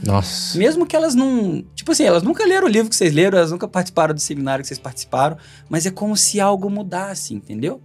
[0.04, 0.58] Nossa.
[0.58, 1.64] Mesmo que elas não.
[1.74, 4.62] Tipo assim, elas nunca leram o livro que vocês leram, elas nunca participaram do seminário
[4.62, 5.36] que vocês participaram,
[5.68, 7.80] mas é como se algo mudasse, entendeu?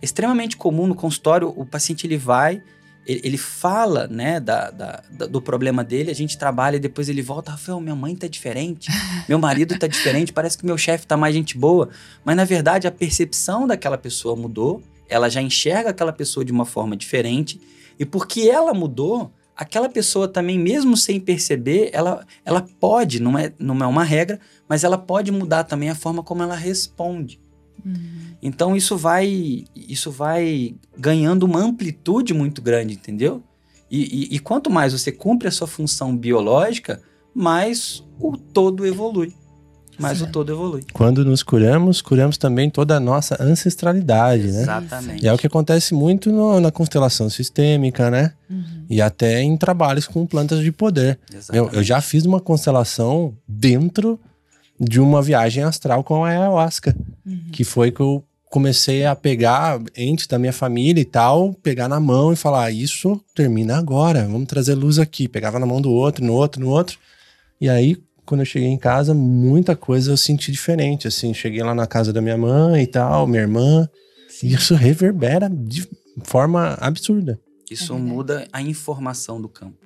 [0.00, 2.62] é extremamente comum no consultório, o paciente ele vai,
[3.06, 7.08] ele, ele fala, né, da, da, da- do problema dele, a gente trabalha e depois
[7.08, 8.90] ele volta, Rafael, minha mãe tá diferente,
[9.26, 11.88] meu marido tá diferente, parece que meu chefe tá mais gente boa.
[12.22, 16.66] Mas na verdade a percepção daquela pessoa mudou, ela já enxerga aquela pessoa de uma
[16.66, 17.58] forma diferente,
[17.98, 23.52] e porque ela mudou, aquela pessoa também, mesmo sem perceber, ela, ela pode, não é,
[23.58, 24.38] não é uma regra,
[24.68, 27.40] mas ela pode mudar também a forma como ela responde.
[27.84, 28.34] Uhum.
[28.42, 33.42] Então isso vai isso vai ganhando uma amplitude muito grande, entendeu?
[33.90, 34.02] E,
[34.32, 37.00] e- e quanto mais você cumpre a sua função biológica,
[37.34, 39.32] mais o todo evolui.
[39.98, 40.82] Mais o todo evolui.
[40.92, 44.62] Quando nos curamos, curamos também toda a nossa ancestralidade, né?
[44.62, 45.24] Exatamente.
[45.24, 48.32] E é o que acontece muito no- na constelação sistêmica, né?
[48.50, 48.84] Uhum.
[48.90, 51.18] E até em trabalhos com plantas de poder.
[51.32, 51.76] Eu, Exatamente.
[51.76, 54.18] eu já fiz uma constelação dentro
[54.78, 56.94] de uma viagem astral com a ayahuasca,
[57.24, 57.40] Uhum.
[57.52, 61.98] que foi que eu comecei a pegar entes da minha família e tal, pegar na
[61.98, 65.26] mão e falar: Isso termina agora, vamos trazer luz aqui.
[65.28, 66.98] Pegava na mão do outro, no outro, no outro.
[67.60, 67.96] E aí,
[68.26, 71.06] quando eu cheguei em casa, muita coisa eu senti diferente.
[71.08, 73.88] Assim, cheguei lá na casa da minha mãe e tal, minha irmã,
[74.42, 75.88] e isso reverbera de
[76.24, 77.40] forma absurda.
[77.70, 79.78] Isso É muda a informação do campo.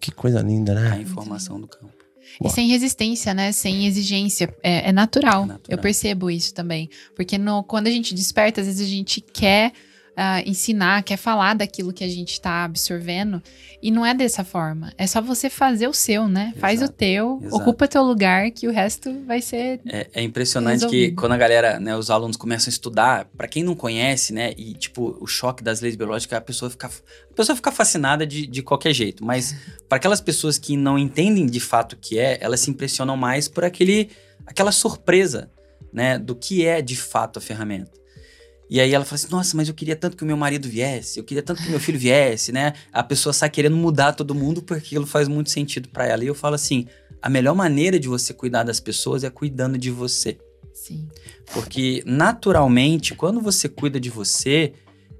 [0.00, 1.00] Que coisa linda, A né?
[1.02, 1.92] informação do campo.
[2.44, 3.50] E sem resistência, né?
[3.52, 4.54] Sem exigência.
[4.62, 5.44] É, é natural.
[5.44, 5.60] É natural.
[5.68, 6.88] Eu percebo isso também.
[7.16, 9.72] Porque no- quando a gente desperta, às vezes a gente quer
[10.20, 13.40] ah, ensinar, quer falar daquilo que a gente está absorvendo.
[13.80, 14.92] E não é dessa forma.
[14.98, 16.52] É só você fazer o seu, né?
[16.56, 16.98] Faz o Exato.
[16.98, 17.62] teu, Exato.
[17.62, 19.80] ocupa teu lugar, que o resto vai ser.
[19.86, 21.16] É, é impressionante que Resolvido.
[21.20, 24.74] quando a galera, né, os alunos começam a estudar, pra quem não conhece, né, e
[24.74, 28.60] tipo, o choque das leis biológicas, a pessoa fica, a pessoa fica fascinada de, de
[28.60, 29.24] qualquer jeito.
[29.24, 29.54] Mas
[29.88, 33.46] para aquelas pessoas que não entendem de fato o que é, elas se impressionam mais
[33.46, 34.10] por aquele,
[34.44, 35.48] aquela surpresa,
[35.92, 37.98] né, do que é de fato a ferramenta.
[38.70, 41.18] E aí ela fala assim, nossa, mas eu queria tanto que o meu marido viesse,
[41.18, 42.74] eu queria tanto que meu filho viesse, né?
[42.92, 46.22] A pessoa sai querendo mudar todo mundo porque aquilo faz muito sentido pra ela.
[46.22, 46.86] E eu falo assim,
[47.22, 50.38] a melhor maneira de você cuidar das pessoas é cuidando de você.
[50.74, 51.08] Sim.
[51.52, 54.72] Porque, naturalmente, quando você cuida de você,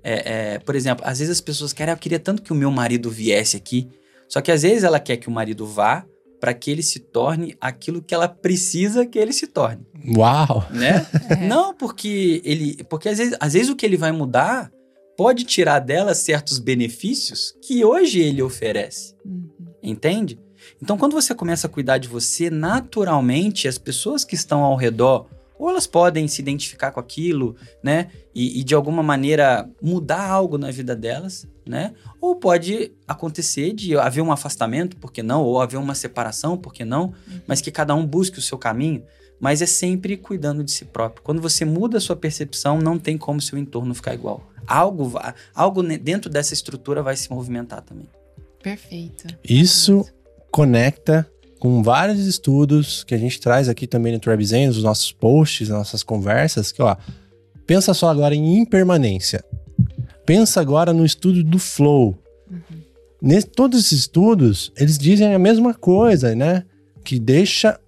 [0.04, 2.56] é, é, por exemplo, às vezes as pessoas querem, "Ah, eu queria tanto que o
[2.56, 3.88] meu marido viesse aqui.
[4.28, 6.04] Só que às vezes ela quer que o marido vá
[6.40, 9.86] para que ele se torne aquilo que ela precisa que ele se torne,
[10.16, 10.66] Uau!
[10.70, 11.06] né?
[11.30, 11.46] É.
[11.46, 12.82] Não porque ele.
[12.84, 14.70] Porque às vezes, às vezes o que ele vai mudar
[15.16, 19.14] pode tirar dela certos benefícios que hoje ele oferece.
[19.24, 19.48] Uhum.
[19.82, 20.38] Entende?
[20.82, 25.26] Então, quando você começa a cuidar de você, naturalmente as pessoas que estão ao redor,
[25.58, 28.08] ou elas podem se identificar com aquilo, né?
[28.34, 31.92] E, e de alguma maneira mudar algo na vida delas, né?
[32.20, 35.42] Ou pode acontecer de haver um afastamento, por que não?
[35.42, 37.12] Ou haver uma separação, por que não?
[37.46, 39.02] Mas que cada um busque o seu caminho.
[39.40, 41.22] Mas é sempre cuidando de si próprio.
[41.22, 44.48] Quando você muda a sua percepção, não tem como seu entorno ficar igual.
[44.66, 45.12] Algo,
[45.54, 48.08] algo dentro dessa estrutura vai se movimentar também.
[48.62, 49.26] Perfeito.
[49.44, 50.04] Isso
[50.50, 55.68] conecta com vários estudos que a gente traz aqui também no Tribe nos nossos posts,
[55.68, 56.96] nossas conversas, que ó,
[57.66, 59.44] pensa só agora em impermanência.
[60.24, 62.16] Pensa agora no estudo do flow.
[63.20, 66.64] Nesse, todos esses estudos, eles dizem a mesma coisa, né?
[67.04, 67.78] Que deixa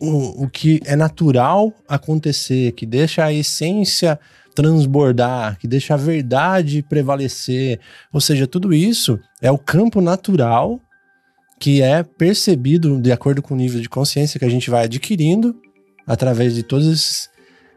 [0.00, 4.18] o, o que é natural acontecer, que deixa a essência
[4.54, 7.80] transbordar, que deixa a verdade prevalecer.
[8.12, 10.80] Ou seja, tudo isso é o campo natural
[11.62, 15.54] que é percebido de acordo com o nível de consciência que a gente vai adquirindo
[16.04, 17.30] através de todos esses,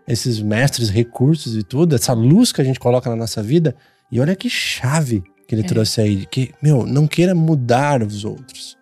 [0.07, 3.75] esses mestres, recursos e tudo, essa luz que a gente coloca na nossa vida.
[4.11, 5.65] E olha que chave que ele É.
[5.65, 8.75] trouxe aí, que, meu, não queira mudar os outros.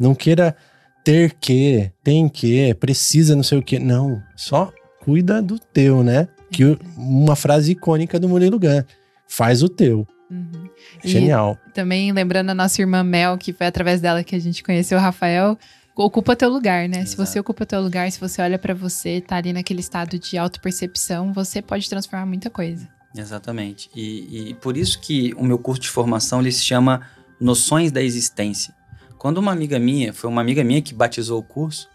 [0.00, 0.56] Não queira
[1.04, 3.78] ter que, tem que, precisa não sei o que.
[3.78, 4.72] Não, só
[5.04, 6.26] cuida do teu, né?
[6.50, 8.82] Que o- uma frase icônica do Murilo Gun.
[9.28, 10.06] Faz o teu.
[10.30, 10.68] Uhum.
[11.02, 11.58] E Genial.
[11.72, 15.00] também lembrando a nossa irmã Mel, que foi através dela que a gente conheceu o
[15.00, 15.58] Rafael.
[15.96, 17.04] Ocupa teu lugar, né?
[17.04, 17.26] Se Exato.
[17.26, 21.32] você ocupa teu lugar, se você olha pra você, tá ali naquele estado de autopercepção,
[21.32, 22.88] você pode transformar muita coisa.
[23.16, 23.90] Exatamente.
[23.96, 27.02] E, e por isso que o meu curso de formação ele se chama
[27.40, 28.74] Noções da Existência.
[29.16, 31.88] Quando uma amiga minha, foi uma amiga minha que batizou o curso,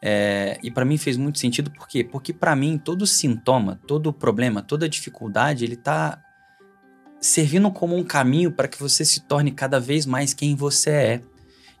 [0.00, 2.04] é, e para mim fez muito sentido, por quê?
[2.04, 6.20] Porque para mim todo sintoma, todo problema, toda dificuldade, ele tá
[7.22, 11.22] servindo como um caminho para que você se torne cada vez mais quem você é.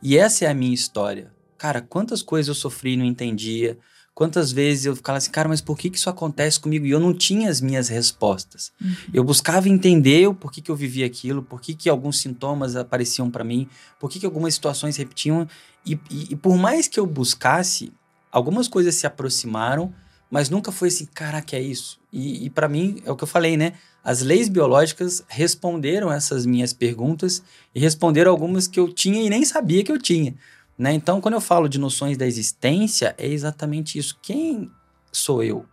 [0.02, 1.30] E essa é a minha história.
[1.58, 3.78] Cara, quantas coisas eu sofri e não entendia,
[4.14, 6.84] Quantas vezes eu ficava assim, cara, mas por que, que isso acontece comigo?
[6.84, 8.70] E eu não tinha as minhas respostas.
[8.78, 8.94] Uhum.
[9.12, 13.42] Eu buscava entender o porquê que eu vivia aquilo, por que, alguns sintomas apareciam para
[13.42, 13.68] mim,
[13.98, 15.48] por que, que algumas situações repetiam.
[15.84, 17.90] E, e, e por mais que eu buscasse,
[18.30, 19.94] algumas coisas se aproximaram,
[20.30, 21.98] mas nunca foi assim, caraca, é isso.
[22.12, 23.72] E, e para mim, é o que eu falei, né?
[24.04, 27.42] As leis biológicas responderam essas minhas perguntas
[27.74, 30.34] e responderam algumas que eu tinha e nem sabia que eu tinha.
[30.76, 30.92] Né?
[30.92, 34.18] Então, quando eu falo de noções da existência, é exatamente isso.
[34.20, 34.70] Quem
[35.12, 35.64] sou eu?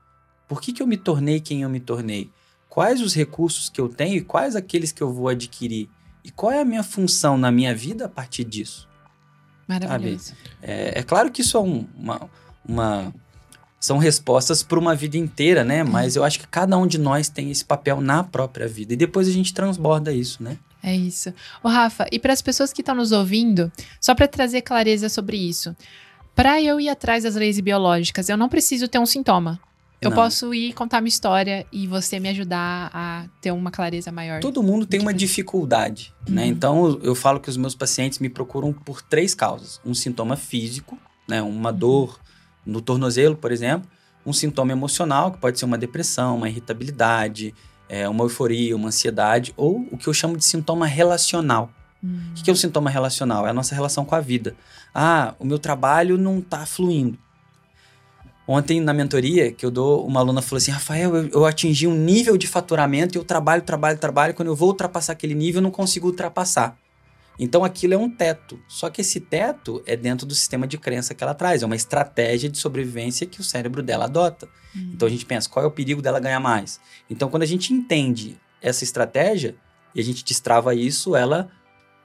[0.47, 2.29] Por que, que eu me tornei quem eu me tornei?
[2.67, 5.89] Quais os recursos que eu tenho e quais aqueles que eu vou adquirir?
[6.23, 8.87] E qual é a minha função na minha vida a partir disso?
[9.67, 10.33] Maravilhoso.
[10.61, 12.29] É, é, claro que isso é um, uma,
[12.67, 13.13] uma
[13.79, 15.83] são respostas para uma vida inteira, né?
[15.83, 15.89] Uhum.
[15.89, 18.93] Mas eu acho que cada um de nós tem esse papel na própria vida.
[18.93, 20.57] E depois a gente transborda isso, né?
[20.83, 21.33] É isso.
[21.63, 25.37] Ô, Rafa, e para as pessoas que estão nos ouvindo, só para trazer clareza sobre
[25.37, 25.75] isso.
[26.35, 29.59] Para eu ir atrás das leis biológicas, eu não preciso ter um sintoma.
[30.01, 30.15] Eu não.
[30.15, 34.39] posso ir contar minha história e você me ajudar a ter uma clareza maior.
[34.39, 36.25] Todo mundo tem uma dificuldade, né?
[36.27, 36.35] uhum.
[36.35, 36.47] né?
[36.47, 40.97] Então eu falo que os meus pacientes me procuram por três causas: um sintoma físico,
[41.27, 41.41] né?
[41.41, 41.77] Uma uhum.
[41.77, 42.19] dor
[42.69, 43.89] no tornozelo, por exemplo,
[44.25, 47.53] um sintoma emocional, que pode ser uma depressão, uma irritabilidade,
[47.87, 51.71] é, uma euforia, uma ansiedade, ou o que eu chamo de sintoma relacional.
[52.03, 52.31] Hum.
[52.37, 53.45] O que é o sintoma relacional?
[53.47, 54.55] É a nossa relação com a vida.
[54.93, 57.17] Ah, o meu trabalho não está fluindo.
[58.47, 61.93] Ontem, na mentoria que eu dou, uma aluna falou assim: Rafael, eu, eu, atingi um
[61.93, 64.33] nível de faturamento e eu trabalho, trabalho, trabalho.
[64.33, 66.75] Quando eu vou ultrapassar aquele nível, eu não consigo ultrapassar.
[67.39, 68.59] Então aquilo é um teto.
[68.67, 71.63] Só que esse teto é dentro do sistema de crença que ela traz.
[71.63, 74.47] É uma estratégia de sobrevivência que o cérebro dela adota.
[74.75, 74.91] Uhum.
[74.93, 76.81] Então a gente pensa, qual é o perigo dela ganhar mais?
[77.09, 79.55] Então quando a gente entende essa estratégia
[79.95, 81.49] e a gente destrava isso, ela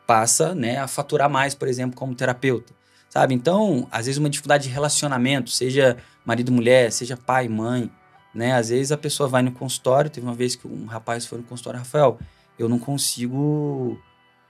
[0.06, 2.72] passa né, a faturar mais, por exemplo, como terapeuta.
[3.08, 3.34] Sabe?
[3.34, 7.90] Então, às vezes uma dificuldade de relacionamento, seja marido mulher, seja pai, mãe,
[8.34, 8.54] né?
[8.54, 11.44] Às vezes a pessoa vai no consultório, teve uma vez que um rapaz foi no
[11.44, 12.18] consultório, Rafael,
[12.58, 13.96] eu não consigo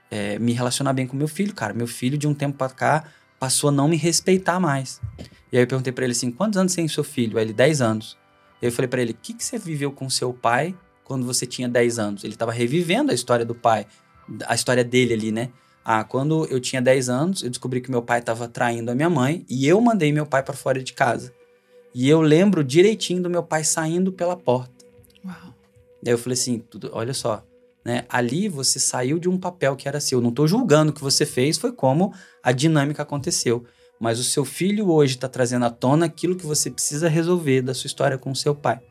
[0.09, 1.73] é, me relacionar bem com meu filho, cara.
[1.73, 3.05] Meu filho, de um tempo pra cá,
[3.39, 5.01] passou a não me respeitar mais.
[5.51, 7.37] E aí eu perguntei para ele assim: quantos anos tem seu filho?
[7.37, 8.17] Aí ele, 10 anos.
[8.61, 11.25] E aí eu falei para ele: o que, que você viveu com seu pai quando
[11.25, 12.23] você tinha 10 anos?
[12.23, 13.85] Ele tava revivendo a história do pai,
[14.47, 15.49] a história dele ali, né?
[15.83, 19.09] Ah, quando eu tinha 10 anos, eu descobri que meu pai estava traindo a minha
[19.09, 21.31] mãe e eu mandei meu pai para fora de casa.
[21.93, 24.73] E eu lembro direitinho do meu pai saindo pela porta.
[25.23, 25.53] Uau.
[26.01, 27.45] E aí eu falei assim: tudo, olha só,
[27.85, 28.03] né?
[28.09, 30.19] Ali você saiu de um papel que era seu.
[30.19, 32.11] Não estou julgando o que você fez, foi como
[32.41, 33.63] a dinâmica aconteceu.
[33.99, 37.73] Mas o seu filho hoje está trazendo à tona aquilo que você precisa resolver da
[37.73, 38.81] sua história com o seu pai.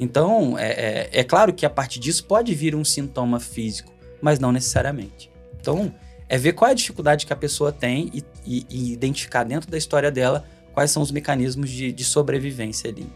[0.00, 4.40] Então, é, é, é claro que a partir disso pode vir um sintoma físico, mas
[4.40, 5.30] não necessariamente.
[5.60, 5.94] Então,
[6.28, 9.70] é ver qual é a dificuldade que a pessoa tem e, e, e identificar dentro
[9.70, 13.06] da história dela quais são os mecanismos de, de sobrevivência ali.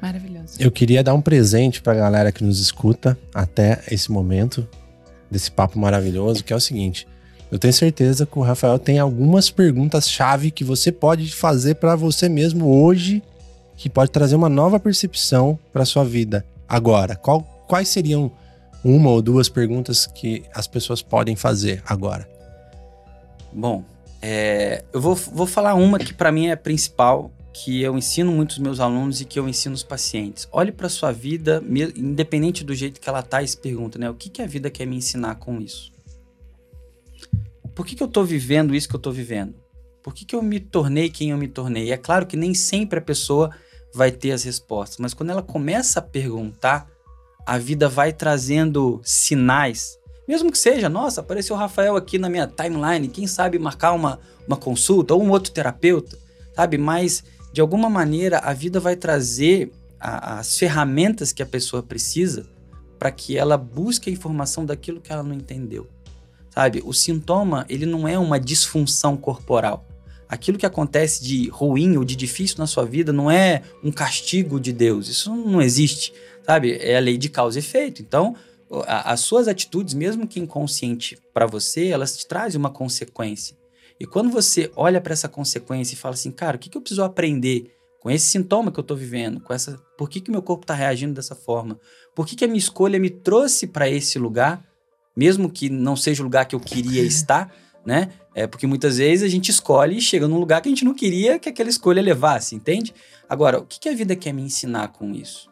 [0.00, 0.54] Maravilhoso.
[0.58, 4.66] Eu queria dar um presente para a galera que nos escuta até esse momento
[5.30, 7.06] desse papo maravilhoso, que é o seguinte:
[7.50, 12.28] eu tenho certeza que o Rafael tem algumas perguntas-chave que você pode fazer para você
[12.28, 13.22] mesmo hoje,
[13.76, 16.44] que pode trazer uma nova percepção para sua vida.
[16.68, 18.30] Agora, qual, quais seriam
[18.84, 22.28] uma ou duas perguntas que as pessoas podem fazer agora?
[23.52, 23.84] Bom,
[24.22, 28.58] é, eu vou, vou falar uma que para mim é principal, que eu ensino muitos
[28.58, 30.48] meus alunos e que eu ensino os pacientes.
[30.52, 31.62] Olhe para sua vida,
[31.96, 34.08] independente do jeito que ela tá, e se pergunta, né?
[34.08, 35.92] O que, que a vida quer me ensinar com isso?
[37.74, 39.54] Por que, que eu estou vivendo isso que eu estou vivendo?
[40.02, 41.86] Por que, que eu me tornei quem eu me tornei?
[41.86, 43.50] E é claro que nem sempre a pessoa
[43.92, 46.88] vai ter as respostas, mas quando ela começa a perguntar,
[47.44, 49.98] a vida vai trazendo sinais.
[50.28, 54.20] Mesmo que seja, nossa, apareceu o Rafael aqui na minha timeline, quem sabe marcar uma,
[54.46, 56.16] uma consulta ou um outro terapeuta,
[56.54, 56.78] sabe?
[56.78, 62.46] Mas de alguma maneira, a vida vai trazer a, as ferramentas que a pessoa precisa
[62.98, 65.88] para que ela busque a informação daquilo que ela não entendeu.
[66.50, 66.82] Sabe?
[66.84, 69.86] O sintoma, ele não é uma disfunção corporal.
[70.28, 74.60] Aquilo que acontece de ruim ou de difícil na sua vida não é um castigo
[74.60, 75.08] de Deus.
[75.08, 76.12] Isso não existe,
[76.46, 76.76] sabe?
[76.78, 78.00] É a lei de causa e efeito.
[78.00, 78.36] Então,
[78.86, 83.56] as suas atitudes, mesmo que inconsciente para você, elas te trazem uma consequência.
[84.00, 86.80] E quando você olha para essa consequência e fala assim, cara, o que, que eu
[86.80, 87.70] preciso aprender
[88.00, 89.40] com esse sintoma que eu estou vivendo?
[89.40, 91.78] Com essa, por que, que meu corpo está reagindo dessa forma?
[92.16, 94.64] Por que, que a minha escolha me trouxe para esse lugar,
[95.14, 98.08] mesmo que não seja o lugar que eu queria estar, né?
[98.34, 100.94] É porque muitas vezes a gente escolhe e chega num lugar que a gente não
[100.94, 102.94] queria que aquela escolha levasse, entende?
[103.28, 105.49] Agora, o que, que a vida quer me ensinar com isso?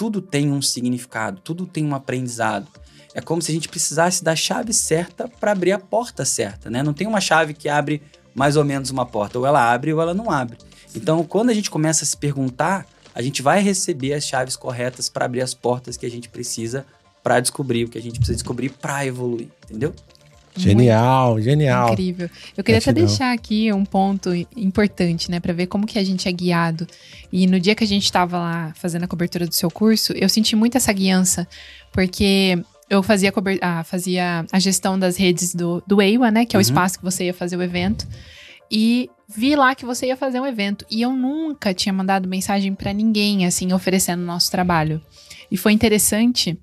[0.00, 2.66] Tudo tem um significado, tudo tem um aprendizado.
[3.12, 6.82] É como se a gente precisasse da chave certa para abrir a porta certa, né?
[6.82, 8.00] Não tem uma chave que abre
[8.34, 10.56] mais ou menos uma porta, ou ela abre ou ela não abre.
[10.96, 15.06] Então, quando a gente começa a se perguntar, a gente vai receber as chaves corretas
[15.10, 16.86] para abrir as portas que a gente precisa
[17.22, 19.94] para descobrir o que a gente precisa descobrir para evoluir, entendeu?
[20.62, 21.92] Genial, genial.
[21.92, 22.28] Incrível.
[22.56, 23.06] Eu queria até Gratidão.
[23.06, 26.86] deixar aqui um ponto importante, né, Pra ver como que a gente é guiado.
[27.32, 30.28] E no dia que a gente estava lá fazendo a cobertura do seu curso, eu
[30.28, 31.46] senti muito essa guiança,
[31.92, 32.58] porque
[32.88, 33.32] eu fazia,
[33.62, 36.62] ah, fazia a gestão das redes do, do EIWA, né, que é o Uhum.
[36.62, 38.06] espaço que você ia fazer o evento.
[38.70, 40.84] E vi lá que você ia fazer um evento.
[40.90, 45.00] E eu nunca tinha mandado mensagem pra ninguém, assim, oferecendo o nosso trabalho.
[45.50, 46.56] E foi interessante,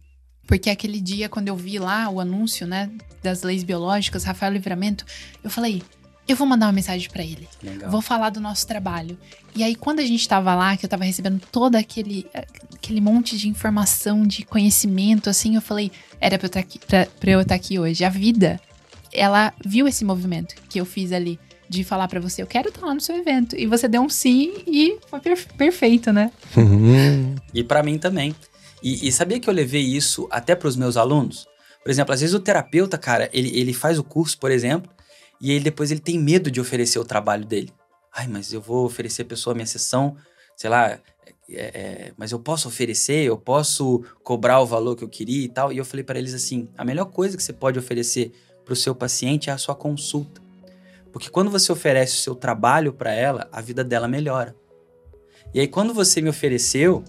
[0.48, 2.90] porque aquele dia, quando eu vi lá o anúncio, né,
[3.22, 5.06] das leis biológicas, Rafael Livramento,
[5.44, 5.84] eu falei,
[6.28, 7.48] eu vou mandar uma mensagem pra ele.
[7.62, 7.92] Legal.
[7.92, 9.18] Vou falar do nosso trabalho.
[9.56, 12.26] E aí, quando a gente tava lá, que eu tava recebendo todo aquele,
[12.74, 17.06] aquele monte de informação, de conhecimento, assim, eu falei, era pra eu estar aqui, pra,
[17.20, 18.04] pra eu estar aqui hoje.
[18.04, 18.60] A vida,
[19.14, 21.40] ela viu esse movimento que eu fiz ali,
[21.70, 23.56] de falar pra você, eu quero estar lá no seu evento.
[23.58, 26.32] E você deu um sim e foi per- perfeito, né?
[26.56, 27.36] Uhum.
[27.54, 28.34] E pra mim também.
[28.82, 31.48] E, e sabia que eu levei isso até pros meus alunos?
[31.84, 34.92] Por exemplo, às vezes o terapeuta, cara, ele, ele faz o curso, por exemplo,
[35.40, 37.72] e ele depois ele tem medo de oferecer o trabalho dele.
[38.14, 40.16] Ai, mas eu vou oferecer a pessoa a minha sessão,
[40.56, 41.00] sei lá,
[41.50, 45.50] é, é, mas eu posso oferecer, eu posso cobrar o valor que eu queria e
[45.50, 45.72] tal.
[45.72, 48.32] E eu falei pra eles assim: a melhor coisa que você pode oferecer
[48.66, 50.42] pro seu paciente é a sua consulta.
[51.12, 54.56] Porque quando você oferece o seu trabalho pra ela, a vida dela melhora.
[55.54, 57.04] E aí, quando você me ofereceu,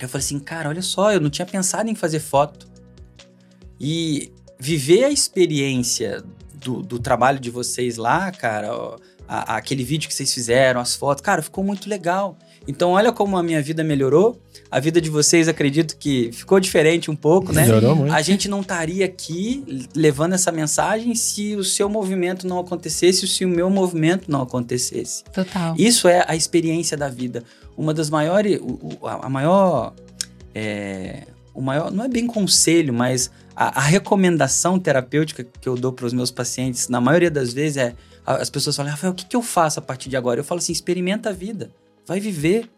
[0.00, 2.66] eu falei assim, cara, olha só, eu não tinha pensado em fazer foto.
[3.80, 6.22] E viver a experiência
[6.54, 8.70] do, do trabalho de vocês lá, cara,
[9.28, 12.38] a- aquele vídeo que vocês fizeram, as fotos, cara, ficou muito legal.
[12.66, 14.40] Então, olha como a minha vida melhorou.
[14.70, 17.62] A vida de vocês, acredito que ficou diferente um pouco, né?
[17.62, 18.12] Melhorou muito.
[18.12, 23.44] A gente não estaria aqui levando essa mensagem se o seu movimento não acontecesse, se
[23.44, 25.22] o meu movimento não acontecesse.
[25.24, 25.74] Total.
[25.78, 27.44] Isso é a experiência da vida.
[27.76, 28.60] Uma das maiores,
[29.02, 29.92] a maior,
[30.54, 35.92] é, o maior, não é bem conselho, mas a, a recomendação terapêutica que eu dou
[35.92, 37.94] para os meus pacientes, na maioria das vezes é,
[38.26, 40.40] as pessoas falam, Rafael, o que, que eu faço a partir de agora?
[40.40, 41.70] Eu falo assim, experimenta a vida,
[42.06, 42.68] vai viver,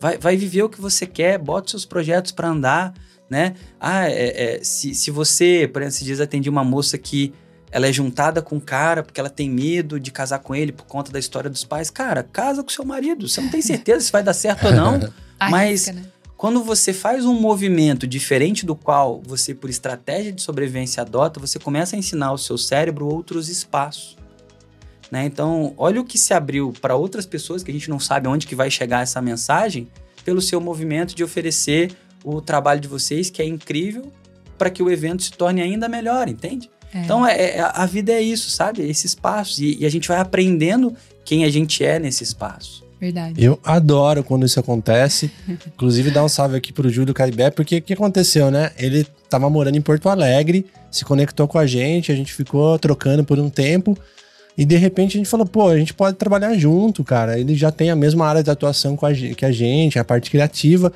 [0.00, 2.94] vai, vai viver o que você quer, bota seus projetos para andar,
[3.30, 3.54] né?
[3.80, 7.32] Ah, é- é, se, se você, por exemplo, esses dias atendi uma moça que
[7.70, 10.86] ela é juntada com um cara porque ela tem medo de casar com ele por
[10.86, 11.90] conta da história dos pais.
[11.90, 13.28] Cara, casa com seu marido.
[13.28, 15.00] Você não tem certeza se vai dar certo ou não.
[15.50, 16.04] mas- né?
[16.36, 21.58] Quando você faz um movimento diferente do qual você, por estratégia de sobrevivência, adota, você
[21.58, 24.16] começa a ensinar ao seu cérebro outros espaços.
[25.10, 25.26] Né?
[25.26, 28.46] Então, olha o que se abriu para outras pessoas que a gente não sabe onde
[28.46, 29.88] que vai chegar essa mensagem,
[30.24, 31.92] pelo seu movimento de oferecer
[32.24, 34.10] o trabalho de vocês, que é incrível,
[34.56, 36.70] para que o evento se torne ainda melhor, entende?
[36.94, 37.00] É.
[37.00, 38.82] Então, é, é- a vida é isso, sabe?
[38.88, 39.58] Esses passos.
[39.58, 40.94] E, e a gente vai aprendendo
[41.24, 42.84] quem a gente é nesse espaço.
[43.00, 43.44] Verdade.
[43.44, 45.30] Eu adoro quando isso acontece.
[45.66, 48.70] Inclusive, dá um salve aqui pro Júlio Caribé, porque o que aconteceu, né?
[48.78, 53.24] Ele tava morando em Porto Alegre, se conectou com a gente, a gente ficou trocando
[53.24, 53.98] por um tempo.
[54.56, 57.38] E de repente a gente falou, pô, a gente pode trabalhar junto, cara.
[57.38, 60.30] Ele já tem a mesma área de atuação com a que a gente, a parte
[60.30, 60.92] criativa.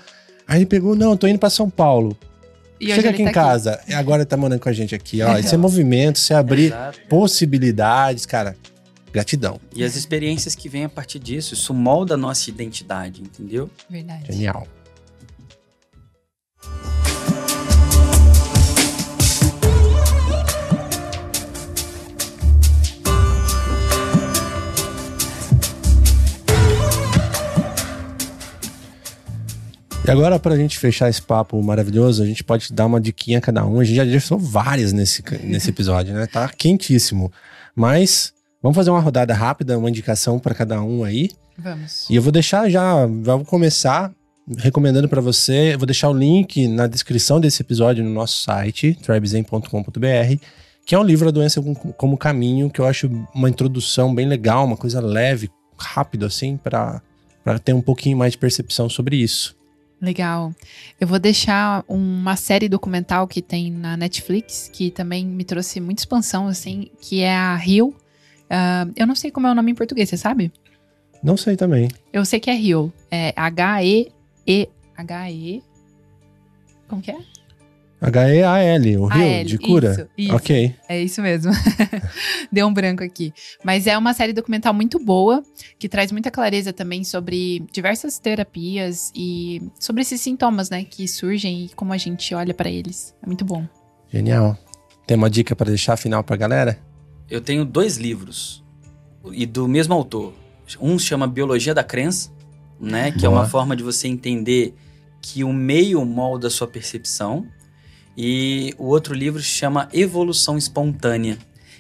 [0.47, 2.17] Aí ele pegou, não, eu tô indo pra São Paulo.
[2.81, 3.81] E Chega aqui em tá casa.
[3.89, 5.37] E agora ele tá morando com a gente aqui, ó.
[5.37, 7.01] Isso é movimento, você abrir Exato.
[7.09, 8.57] possibilidades, cara.
[9.13, 9.61] Gratidão.
[9.75, 13.69] E as experiências que vêm a partir disso, isso molda a nossa identidade, entendeu?
[13.91, 14.33] Verdade.
[14.33, 14.67] Genial.
[30.09, 33.41] E agora, pra gente fechar esse papo maravilhoso, a gente pode dar uma diquinha a
[33.43, 33.79] cada um.
[33.79, 36.27] A gente já deixou várias nesse, nesse episódio, né?
[36.27, 37.31] Tá quentíssimo.
[37.77, 38.33] Mas
[38.63, 41.31] vamos fazer uma rodada rápida, uma indicação pra cada um aí.
[41.59, 42.09] Vamos.
[42.09, 44.11] E eu vou deixar já, vou começar
[44.57, 48.97] recomendando pra você, eu vou deixar o link na descrição desse episódio no nosso site,
[49.03, 50.43] tribezen.com.br,
[50.87, 51.63] que é um livro A Doença
[51.99, 57.03] como, Caminho, que eu acho uma introdução bem legal, uma coisa leve, rápido assim, pra
[57.63, 59.58] ter um pouquinho mais de percepção sobre isso.
[60.01, 60.55] Legal.
[61.01, 66.03] Eu vou deixar uma série documental que tem na Netflix, que também me trouxe muita
[66.03, 67.95] expansão, assim, que é a Rio.
[68.49, 70.53] Ah, eu não sei como é o nome em português, você sabe?
[71.23, 71.89] Não sei também.
[72.13, 72.93] Eu sei que é Rio.
[73.11, 74.69] É H-E-E.
[74.97, 75.63] H-E.
[76.87, 77.19] Como que é?
[78.01, 79.91] H-E-A-L, o Rio, A-L, de cura.
[79.93, 80.37] isso, isso.
[80.37, 80.75] Ok.
[80.89, 81.53] É isso mesmo.
[82.53, 83.33] Deu um branco aqui.
[83.65, 85.43] Mas é uma série documental muito boa,
[85.79, 91.65] que traz muita clareza também sobre diversas terapias e sobre esses sintomas, né, que surgem
[91.65, 93.15] e como a gente olha pra eles.
[93.23, 93.67] É muito bom.
[94.13, 94.57] Genial.
[95.07, 96.79] Tem uma dica pra deixar final pra galera?
[97.29, 98.65] Eu tenho dois livros
[99.33, 100.33] e do mesmo autor.
[100.81, 102.31] Um se chama Biologia da Crença,
[102.79, 103.11] né?
[103.11, 103.41] Que é Boa.
[103.41, 104.75] uma forma de você entender
[105.21, 107.47] que o meio molda a sua percepção.
[108.21, 111.39] E o outro livro se chama Evolução Espontânea.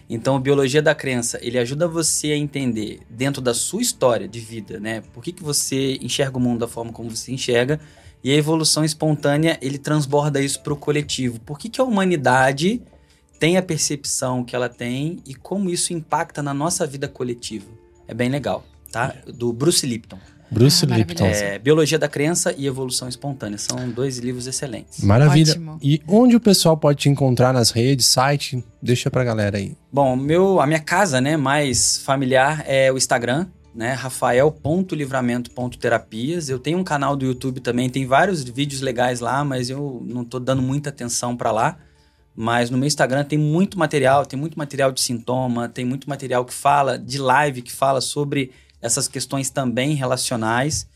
[0.08, 4.38] Então, a biologia da crença, ele ajuda você a entender dentro da sua história de
[4.38, 5.02] vida, né?
[5.12, 7.80] Por que, que você enxerga o mundo da forma como você enxerga?
[8.22, 11.40] E a evolução espontânea, ele transborda isso para o coletivo.
[11.40, 12.80] Por que, que a humanidade
[13.40, 17.66] tem a percepção que ela tem e como isso impacta na nossa vida coletiva?
[18.06, 19.12] É bem legal, tá?
[19.26, 20.20] Do Bruce Lipton.
[20.50, 21.26] Bruce Ah, Lipton.
[21.26, 23.58] É, Biologia da Crença e Evolução Espontânea.
[23.58, 25.02] São dois livros excelentes.
[25.04, 25.52] Maravilha.
[25.52, 25.78] Ótimo.
[25.82, 28.62] E onde o pessoal pode te encontrar nas redes, site?
[28.82, 29.76] Deixa pra galera aí.
[29.92, 36.48] Bom, meu, a minha casa, né, mais familiar é o Instagram, né, rafael.livramento.terapias.
[36.48, 40.24] Eu tenho um canal do YouTube também, tem vários vídeos legais lá, mas eu não
[40.24, 41.76] tô dando muita atenção para lá.
[42.40, 46.44] Mas no meu Instagram tem muito material, tem muito material de sintoma, tem muito material
[46.44, 50.86] que fala de live, que fala sobre essas questões também relacionais.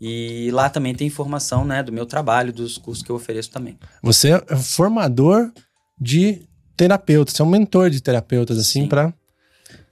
[0.00, 3.78] E lá também tem informação, né, do meu trabalho, dos cursos que eu ofereço também.
[4.02, 5.50] Você é formador
[5.98, 6.42] de
[6.76, 8.88] terapeutas, você é um mentor de terapeutas, assim, Sim.
[8.88, 9.14] pra.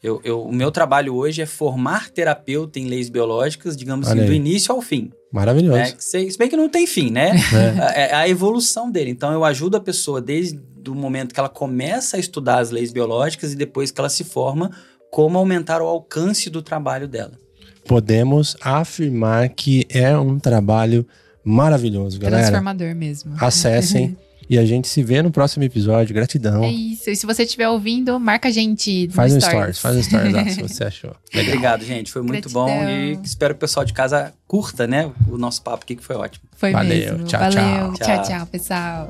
[0.02, 4.26] Eu, eu- o meu trabalho hoje é formar terapeuta em leis biológicas, digamos Olha assim,
[4.26, 4.36] do aí.
[4.36, 5.10] início ao fim.
[5.32, 5.96] Maravilhoso.
[5.96, 7.30] Que se, se bem que não tem fim, né?
[7.30, 7.94] É.
[7.96, 9.10] É, é a evolução dele.
[9.10, 12.92] Então eu ajudo a pessoa desde o momento que ela começa a estudar as leis
[12.92, 14.70] biológicas e depois que ela se forma,
[15.14, 17.38] como aumentar o alcance do trabalho dela.
[17.86, 21.06] Podemos afirmar que é um trabalho
[21.44, 22.42] maravilhoso, galera.
[22.42, 23.32] Transformador mesmo.
[23.38, 24.16] Acessem
[24.50, 26.12] e a gente se vê no próximo episódio.
[26.12, 26.64] Gratidão.
[26.64, 27.10] É isso.
[27.10, 29.06] E se você estiver ouvindo, marca a gente.
[29.06, 29.76] no Faz um stories.
[29.76, 31.14] stories, faz um stories lá se você achou.
[31.32, 31.48] Legal.
[31.48, 32.10] Obrigado, gente.
[32.10, 32.66] Foi muito Gratidão.
[32.66, 35.12] bom e espero que o pessoal de casa curta, né?
[35.30, 36.44] O nosso papo aqui, que foi ótimo.
[36.56, 37.24] Foi Valeu, mesmo.
[37.26, 37.92] tchau, Valeu.
[37.92, 38.06] tchau.
[38.16, 39.08] tchau, tchau pessoal.